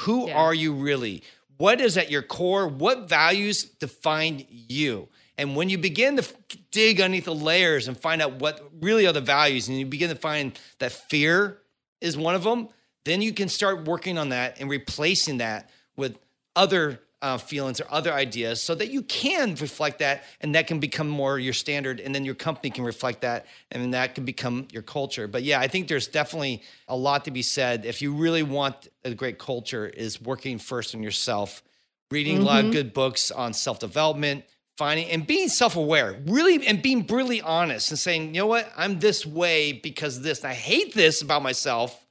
[0.00, 0.38] Who Yeah.
[0.38, 1.22] are you really?
[1.56, 2.66] What is at your core?
[2.66, 5.08] What values define you?
[5.42, 6.34] And when you begin to
[6.70, 10.08] dig underneath the layers and find out what really are the values, and you begin
[10.08, 11.58] to find that fear
[12.00, 12.68] is one of them,
[13.04, 16.16] then you can start working on that and replacing that with
[16.54, 20.78] other uh, feelings or other ideas so that you can reflect that and that can
[20.78, 24.24] become more your standard and then your company can reflect that and then that can
[24.24, 25.28] become your culture.
[25.28, 28.88] But yeah i think there's definitely a lot to be said if you really want
[29.04, 31.62] a great culture is working first on yourself
[32.10, 34.44] reading a lot of good books on self-development
[34.76, 38.98] finding and being self-aware really and being brutally honest and saying you know what i'm
[39.00, 42.02] this way because this and i hate this about myself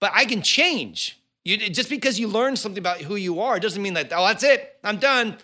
[0.00, 1.18] but I can change.
[1.44, 4.42] You just because you learn something about who you are doesn't mean that oh that's
[4.42, 4.78] it.
[4.82, 5.38] I'm done.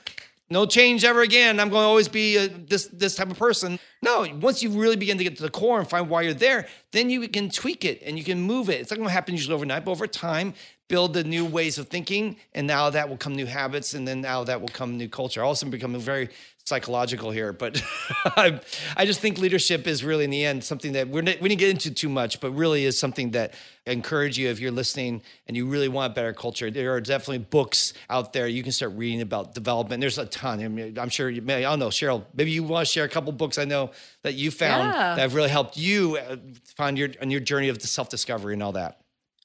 [0.51, 1.59] No change ever again.
[1.61, 3.79] I'm going to always be uh this this type of person.
[4.03, 6.67] No, once you really begin to get to the core and find why you're there,
[6.91, 8.81] then you can tweak it and you can move it.
[8.81, 10.55] It's not going to happen usually overnight, but over time,
[10.93, 14.21] build the new ways of thinking, and now that will come new habits, and then
[14.21, 15.43] now that will come new culture.
[15.43, 16.29] All of a sudden, becoming very
[16.67, 17.83] psychological here, but
[18.37, 18.61] I,
[18.95, 21.71] I just think leadership is really in the end something that we're, we didn't get
[21.71, 23.55] into too much, but really is something that
[23.87, 26.71] I encourage you if you're listening and you really want a better culture.
[26.71, 30.03] There are definitely books out there you can start reading about development.
[30.03, 30.63] There's a ton.
[30.63, 31.65] I mean, I'm sure you may.
[31.65, 32.25] I don't know, Cheryl.
[32.35, 33.91] Maybe you want to share a couple books I know
[34.25, 35.15] that you found Yeah.
[35.15, 36.37] that have really helped you uh,
[36.77, 39.02] find your on your journey of self discovery and all that.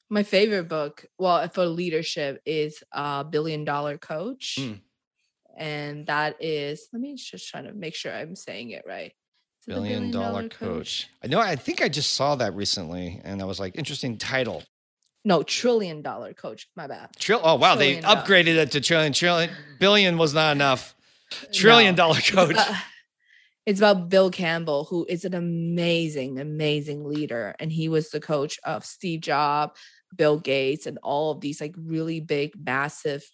[0.09, 4.57] My favorite book, well, for leadership, is uh, Billion Dollar Coach.
[4.59, 4.79] Mm.
[5.57, 9.07] And that is, let me just try to make sure I'm saying it right.
[9.11, 9.13] It
[9.67, 11.09] Billion Dollar Coach.
[11.23, 11.39] I know.
[11.39, 14.63] I think I just saw that recently, and I was like, interesting title.
[15.25, 16.69] No, Trillion Dollar Coach.
[16.77, 17.09] My bad.
[17.19, 17.41] Trill.
[17.43, 18.21] Oh wow, they Trillion dollar.
[18.21, 19.11] upgraded it to trillion.
[19.11, 19.49] Trillion.
[19.77, 20.95] Billion was not enough.
[21.53, 21.97] Trillion No.
[21.97, 22.55] dollar coach.
[22.57, 22.75] Uh,
[23.65, 27.53] it's about Bill Campbell, who is an amazing, amazing leader.
[27.59, 29.77] And he was the coach of Steve Jobs,
[30.15, 33.29] Bill Gates, and all of these like really big, massive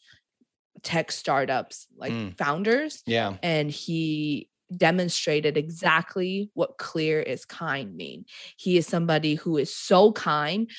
[0.82, 2.38] tech startups, like Mm.
[2.38, 3.04] founders.
[3.06, 3.38] Yeah.
[3.42, 8.26] And he demonstrated exactly what clear is kind mean.
[8.58, 10.70] He is somebody who is so kind,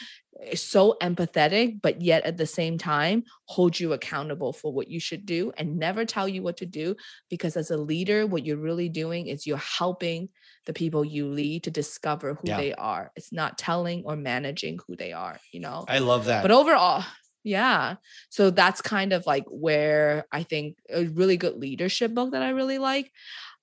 [0.51, 4.99] is so empathetic, but yet at the same time hold you accountable for what you
[4.99, 6.97] should do and never tell you what to do.
[7.30, 10.28] Because as a leader, what you're really doing is you're helping
[10.67, 12.57] the people you lead to discover who Yeah.
[12.57, 13.12] they are.
[13.17, 15.85] It's not telling or managing who they are, you know?
[15.89, 16.43] I love that.
[16.43, 17.05] but overall
[17.47, 17.97] yeah
[18.31, 22.49] so that's kind of like where i think a really good leadership book that i
[22.49, 23.12] really like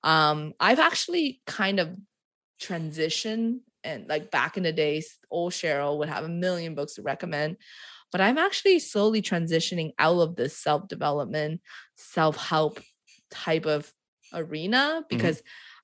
[0.03, 1.89] um i've actually kind of
[2.61, 7.01] transitioned and like back in the days old cheryl would have a million books to
[7.01, 7.57] recommend
[8.11, 11.59] but i'm actually slowly transitioning out of this self-development
[11.95, 12.79] self-help
[13.31, 13.91] type of
[14.33, 15.41] arena because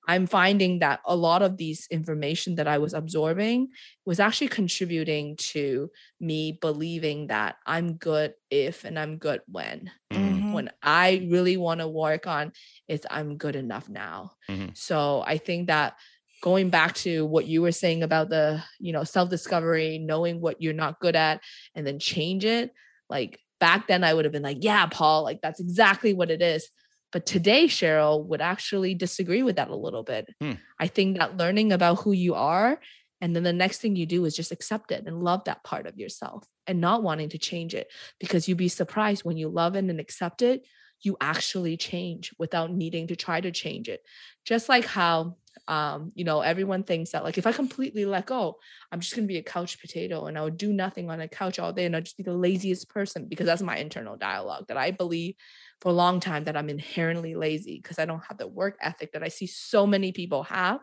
[0.08, 3.68] i'm finding that a lot of these information that i was absorbing
[4.05, 5.89] was actually contributing to
[6.20, 9.91] me believing that I'm good if and I'm good when.
[10.12, 10.18] Mhm.
[10.41, 10.53] Mhm.
[10.53, 12.53] When I really want to work on
[12.88, 14.32] is I'm good enough now.
[14.49, 14.76] Mhm.
[14.76, 15.95] So I think that
[16.41, 20.74] going back to what you were saying about the, you know, self-discovery, knowing what you're
[20.74, 21.41] not good at
[21.76, 22.72] and then change it,
[23.10, 26.41] like back then I would have been like, yeah, Paul, like that's exactly what it
[26.41, 26.70] is.
[27.18, 30.30] But today, Cheryl would actually disagree with that a little bit.
[30.39, 30.51] Hmm.
[30.80, 32.80] I think that learning about who you are
[33.22, 35.88] and then the next thing you do is just accept it and love that part
[35.88, 39.76] of yourself and not wanting to change it because you'd be surprised when you love
[39.76, 40.68] it and accept it,
[41.01, 44.01] you actually change without needing to try to change it.
[44.45, 45.38] Just like how
[45.68, 48.59] Um, you know, everyone thinks that like if I completely let go,
[48.91, 51.57] I'm just gonna be a couch potato and I would do nothing on a couch
[51.57, 54.78] all day and I'd just be the laziest person because that's my internal dialogue that
[54.78, 55.34] I believe
[55.82, 59.13] for a long time that I'm inherently lazy because I don't have the work ethic
[59.13, 60.80] that I see so many people have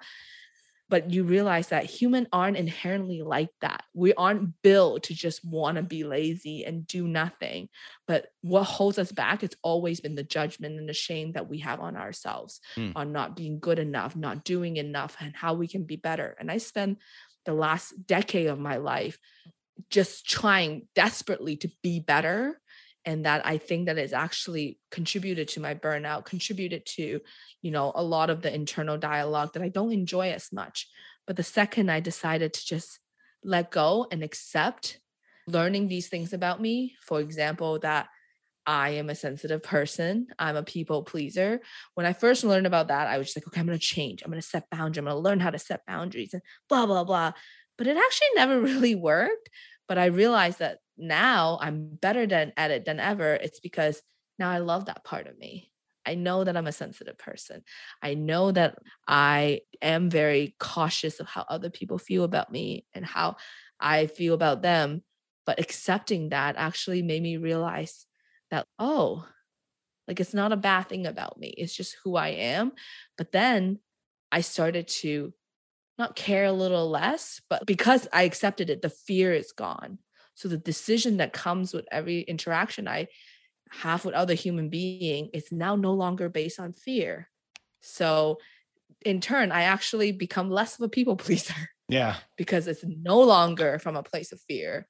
[0.90, 3.84] but you realize that humans aren't inherently like that.
[3.94, 7.68] We aren't built to just want to be lazy and do nothing.
[8.06, 11.60] But what holds us back, it's always been the judgment and the shame that we
[11.60, 12.92] have on ourselves mm.
[12.94, 16.36] on not being good enough, not doing enough, and how we can be better.
[16.38, 16.98] And I spent
[17.46, 19.18] the last decade of my life
[19.90, 22.60] just trying desperately to be better
[23.04, 27.20] and that i think that it's actually contributed to my burnout contributed to
[27.62, 30.88] you know a lot of the internal dialogue that i don't enjoy as much
[31.26, 32.98] but the second i decided to just
[33.42, 34.98] let go and accept
[35.46, 38.08] learning these things about me for example that
[38.66, 40.28] I am a sensitive person.
[40.38, 41.60] I'm a people pleaser.
[41.94, 44.22] When I first learned about that, I was just like, okay, I'm going to change.
[44.22, 44.98] I'm going to set boundaries.
[44.98, 47.32] I'm going to learn how to set boundaries and blah, blah, blah.
[47.76, 49.50] But it actually never really worked.
[49.86, 53.34] But I realized that now I'm better than at it than ever.
[53.34, 54.02] It's because
[54.38, 55.70] now I love that part of me.
[56.06, 57.62] I know that I'm a sensitive person.
[58.02, 58.78] I know that
[59.08, 63.36] I am very cautious of how other people feel about me and how
[63.80, 65.02] I feel about them.
[65.46, 68.06] But accepting that actually made me realize
[68.50, 69.26] that, oh,
[70.06, 71.48] like it's not a bad thing about me.
[71.48, 72.72] It's just who I am.
[73.16, 73.78] But then
[74.30, 75.32] I started to
[75.98, 79.98] not care a little less, but because I accepted it, the fear is gone.
[80.34, 83.08] So the decision that comes with every interaction I
[83.70, 87.28] have with other human being is now no longer based on fear.
[87.80, 88.38] So
[89.04, 91.70] in turn, I actually become less of a people pleaser.
[91.88, 92.16] Yeah.
[92.36, 94.88] Because it's no longer from a place of fear,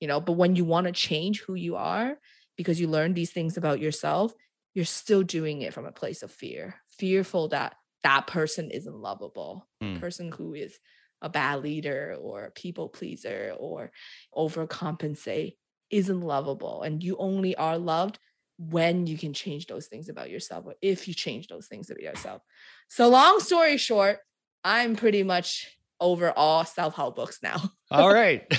[0.00, 2.18] you know, but when you want to change who you are
[2.56, 4.32] because you learn these things about yourself,
[4.74, 9.66] you're still doing it from a place of fear, fearful that that person isn't lovable,
[9.82, 9.98] mm.
[9.98, 10.78] person who is
[11.22, 13.90] a bad leader or a people pleaser or
[14.36, 15.54] overcompensate
[15.90, 16.82] isn't lovable.
[16.82, 18.18] And you only are loved
[18.58, 22.02] when you can change those things about yourself or if you change those things about
[22.02, 22.42] yourself.
[22.88, 24.18] So, long story short,
[24.64, 25.66] I'm pretty much
[26.00, 27.70] over all self-help books now.
[27.90, 28.44] all right.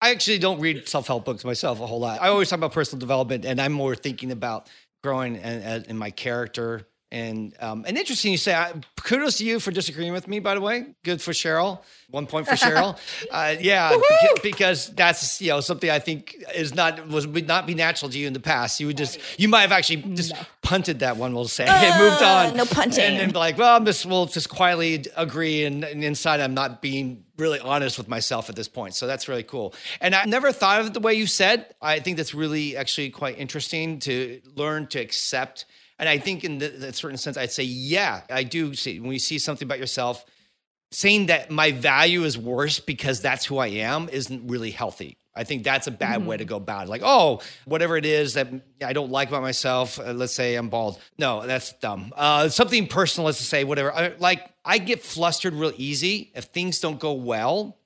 [0.00, 2.20] I actually don't read self-help books myself a whole lot.
[2.22, 4.68] I always talk about personal development and I'm more thinking about
[5.02, 8.60] growing in, in my character and um, and interesting you say.
[8.96, 10.40] kudos to you for disagreeing with me.
[10.40, 11.80] By the way, good for Cheryl.
[12.10, 12.98] One point for Cheryl.
[13.30, 17.68] uh, yeah, because, because, that's you know something I think is not was would not
[17.68, 18.80] be natural to you in the past.
[18.80, 20.40] You would just you might have actually just no.
[20.62, 21.34] punted that one.
[21.34, 22.56] We'll say uh, moved on.
[22.56, 23.04] No punting.
[23.04, 26.82] And, and like, well, I'm just we'll just quietly agree, and, and inside I'm not
[26.82, 28.94] being really honest with myself at this point.
[28.94, 29.72] So that's really cool.
[30.00, 31.74] And I never thought of it the way you said.
[31.80, 35.64] I think that's really actually quite interesting to learn to accept
[35.98, 39.12] and I think in the, a certain sense, I'd say, yeah, I do see when
[39.12, 40.24] you see something about yourself,
[40.90, 45.16] saying that my value is worse because that's who I am isn't really healthy.
[45.36, 46.28] I think that's a bad mm-hmm.
[46.28, 46.50] way to mm-hmm.
[46.50, 46.90] go about it.
[46.90, 48.48] Like, oh, whatever it is that
[48.84, 51.00] I don't like about myself, uh, let's say I'm bald.
[51.18, 52.12] No, that's dumb.
[52.16, 53.92] Uh, something personal, let's say, whatever.
[53.92, 57.76] I, like, I get flustered real easy if things don't go well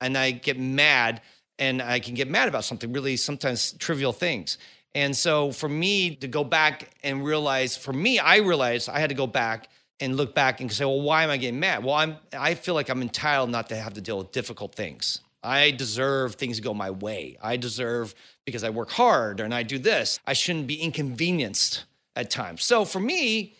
[0.00, 1.22] and I get mad
[1.58, 4.58] and I can get mad about something really sometimes trivial things.
[4.96, 9.10] And so for me to go back and realize, for me, I realized I had
[9.10, 9.68] to go back
[10.00, 11.84] and look back and say, well, why am I getting mad?
[11.84, 15.20] Well, I'm I feel like I'm entitled not to have to deal with difficult things.
[15.42, 17.36] I deserve things to go my way.
[17.42, 18.14] I deserve
[18.46, 20.18] because I work hard and I do this.
[20.26, 21.84] I shouldn't be inconvenienced
[22.16, 22.64] at times.
[22.64, 23.54] So for me,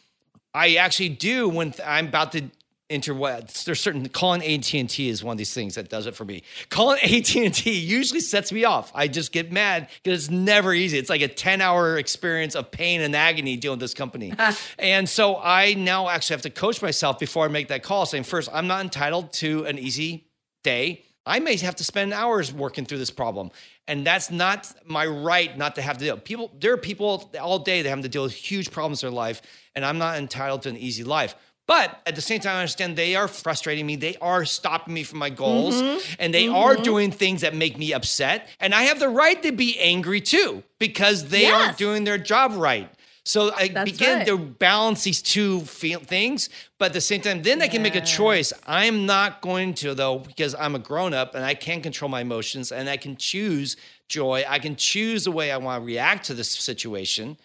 [0.54, 2.50] I actually do when I'm about to
[2.88, 3.64] interwebs.
[3.64, 6.24] There's certain calling AT and T is one of these things that does it for
[6.24, 6.42] me.
[6.68, 8.92] Calling AT and T usually sets me off.
[8.94, 10.98] I just get mad because it's never easy.
[10.98, 14.32] It's like a 10 hour experience of pain and agony dealing with this company.
[14.78, 18.24] and so I now actually have to coach myself before I make that call, saying
[18.24, 20.28] first, I'm not entitled to an easy
[20.62, 21.02] day.
[21.28, 23.50] I may have to spend hours working through this problem.
[23.88, 26.16] And that's not my right not to have to deal.
[26.18, 29.16] People, there are people all day that have to deal with huge problems in their
[29.16, 29.42] life,
[29.74, 31.34] and I'm not entitled to an easy life.
[31.66, 33.96] But at the same time, I understand they are frustrating me.
[33.96, 36.14] They are stopping me from my goals mm-hmm.
[36.20, 36.54] and they mm-hmm.
[36.54, 38.48] are doing things that make me upset.
[38.60, 41.60] And I have the right to be angry too because they yes.
[41.60, 42.88] aren't doing their job right.
[43.24, 44.26] So I That's begin right.
[44.28, 46.48] to balance these two feel- things,
[46.78, 47.68] but at the same time, then yes.
[47.68, 48.52] I can make a choice.
[48.68, 52.20] I'm not going to though, because I'm a grown up and I can control my
[52.20, 53.76] emotions and I can choose
[54.08, 54.44] joy.
[54.48, 57.36] I can choose the way I want to react to this situation.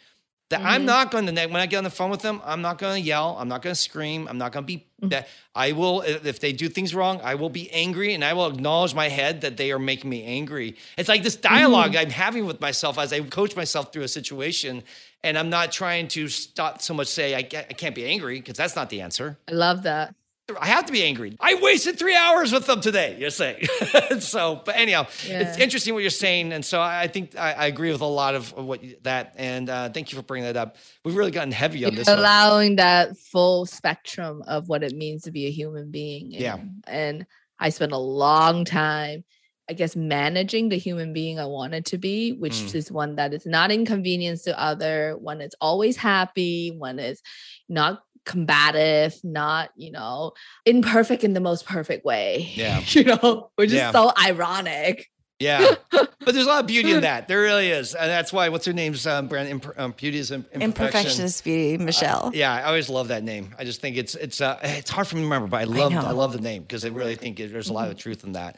[0.52, 0.70] That mm-hmm.
[0.70, 3.02] I'm not going to when I get on the phone with them, I'm not going
[3.02, 4.86] to yell, I'm not going to scream, I'm not going to be.
[5.02, 5.28] Mm-hmm.
[5.56, 8.93] I will if they do things wrong, I will be angry and I will acknowledge
[8.93, 10.76] my head that they are making me angry.
[10.97, 11.99] It's like this dialog mm-hmm.
[11.99, 14.84] I'm having with myself as I coach myself through a situation,
[15.24, 18.58] and I'm not trying to stop so much say I, I can't be angry because
[18.58, 19.39] that's not the answer.
[19.47, 20.14] I love that.
[20.60, 21.36] I have to be angry.
[21.39, 23.18] I wasted three hours with them today.
[23.20, 23.66] You're saying
[24.20, 25.41] so, but anyhow, yeah.
[25.41, 28.36] it's interesting what you're saying, and so I think I, I agree with a lot
[28.36, 29.36] of what you, that.
[29.38, 30.78] And uh, thank you for bringing that up.
[31.06, 32.08] We've really gotten heavy on this.
[32.08, 32.76] Allowing one.
[32.78, 36.34] that full spectrum of what it means to be a human being.
[36.34, 37.26] And, yeah, and
[37.60, 39.24] I spent a long time.
[39.70, 42.76] I guess managing the human being I wanted to be, which mm.
[42.76, 47.22] is one that is not inconvenience to other, one is always happy, one is
[47.70, 50.34] not combative, not, you know,
[50.66, 52.52] imperfect in the most perfect way.
[52.54, 52.82] Yeah.
[52.88, 53.88] you know, which yeah.
[53.88, 55.08] is so ironic.
[55.42, 57.28] Yeah, but there's a lot of beauty in that.
[57.28, 58.50] There really is, and that's why.
[58.50, 59.50] What's her name's um, brand?
[59.50, 60.72] Imp- um, beauty is imperfection.
[60.72, 62.26] Imperfectionist beauty, uh, Michelle.
[62.28, 63.56] Uh, yeah, I always love that name.
[63.58, 65.94] I just think it's it's uh, it's hard for me to remember, but I love
[65.94, 68.24] I, I love the name because I really think it, there's a lot of truth
[68.24, 68.58] in that.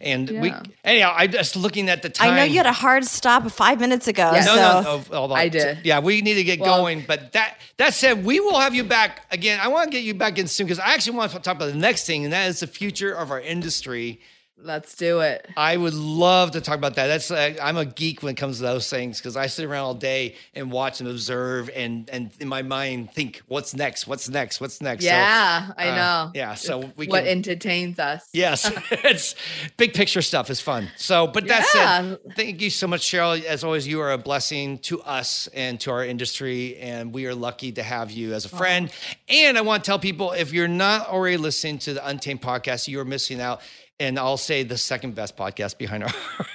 [0.00, 0.40] And yeah.
[0.40, 2.32] we anyhow, I'm just looking at the time.
[2.32, 4.32] I know you had a hard stop five minutes ago.
[4.34, 4.42] Yeah.
[4.42, 5.04] So.
[5.10, 5.78] No, no, I did.
[5.84, 7.04] Yeah, we need to get well, going.
[7.06, 9.60] But that that said, we will have you back again.
[9.62, 11.72] I want to get you back in soon because I actually want to talk about
[11.72, 14.20] the next thing, and that is the future of our industry
[14.56, 15.48] Let's do it.
[15.56, 17.08] I would love to talk about that.
[17.08, 19.84] That's uh, I'm a geek when it comes to those things because I sit around
[19.84, 24.28] all day and watch and observe and and in my mind think what's next, what's
[24.28, 25.02] next, what's next.
[25.02, 26.30] Yeah, so, I uh, know.
[26.34, 28.28] Yeah, so we what entertains us.
[28.32, 29.34] Yes, it's
[29.76, 30.88] big picture stuff is fun.
[30.96, 32.00] So, but that's yeah.
[32.00, 33.42] said, thank you so much, Cheryl.
[33.42, 37.34] As always, you are a blessing to us and to our industry, and we are
[37.34, 38.88] lucky to have you as a friend.
[38.90, 39.14] Oh.
[39.28, 42.86] And I want to tell people if you're not already listening to the Untamed podcast,
[42.86, 43.60] you are missing out
[44.00, 46.14] and I'll say the second best podcast behind ours.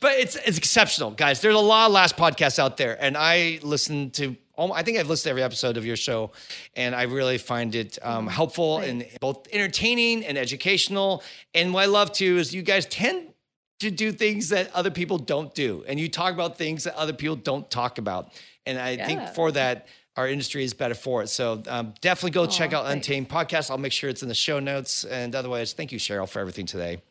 [0.00, 1.40] but it's it's exceptional, guys.
[1.40, 4.36] There's a lot of lash podcasts out there, and I listen to.
[4.58, 6.32] I think I've listened to every episode of your show,
[6.74, 11.22] and I really find it um, helpful and both entertaining and educational.
[11.54, 13.34] And what I love too is you guys tend
[13.80, 17.12] to do things that other people don't do, and you talk about things that other
[17.12, 18.32] people don't talk about.
[18.64, 19.06] And I yeah.
[19.06, 19.86] think for that,
[20.16, 21.28] our industry is better for it.
[21.28, 23.06] So um, definitely go oh, check out thanks.
[23.06, 23.70] Untamed Podcast.
[23.70, 25.04] I'll make sure it's in the show notes.
[25.04, 27.02] And otherwise, thank you, Cheryl, for everything today.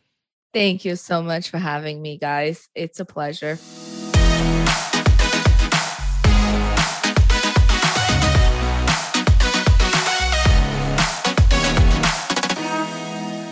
[0.54, 2.70] Thank you so much for having me, guys.
[2.74, 3.60] It's a pleasure.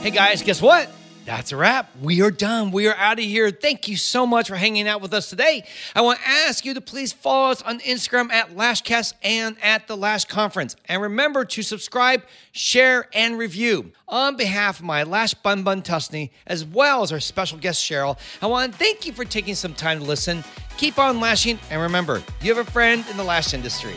[0.02, 0.90] Hey guys, guess what?
[1.26, 1.90] That's a wrap.
[2.02, 2.72] We are done.
[2.72, 3.50] We are out of here.
[3.50, 5.64] Thank you so much for hanging out with us today.
[5.96, 9.88] I want to ask you to please follow us on Instagram at Lashcast and at
[9.88, 10.76] the Lash Conference.
[10.90, 13.94] And remember to subscribe, share, and review.
[14.10, 18.20] On behalf of my Lash Bun Bun Tusney, as well as our special guest Cheryl,
[18.42, 20.44] I want to thank you for taking some time to listen.
[20.78, 23.96] Keep on lashing, and remember, you have a friend in the lash industry.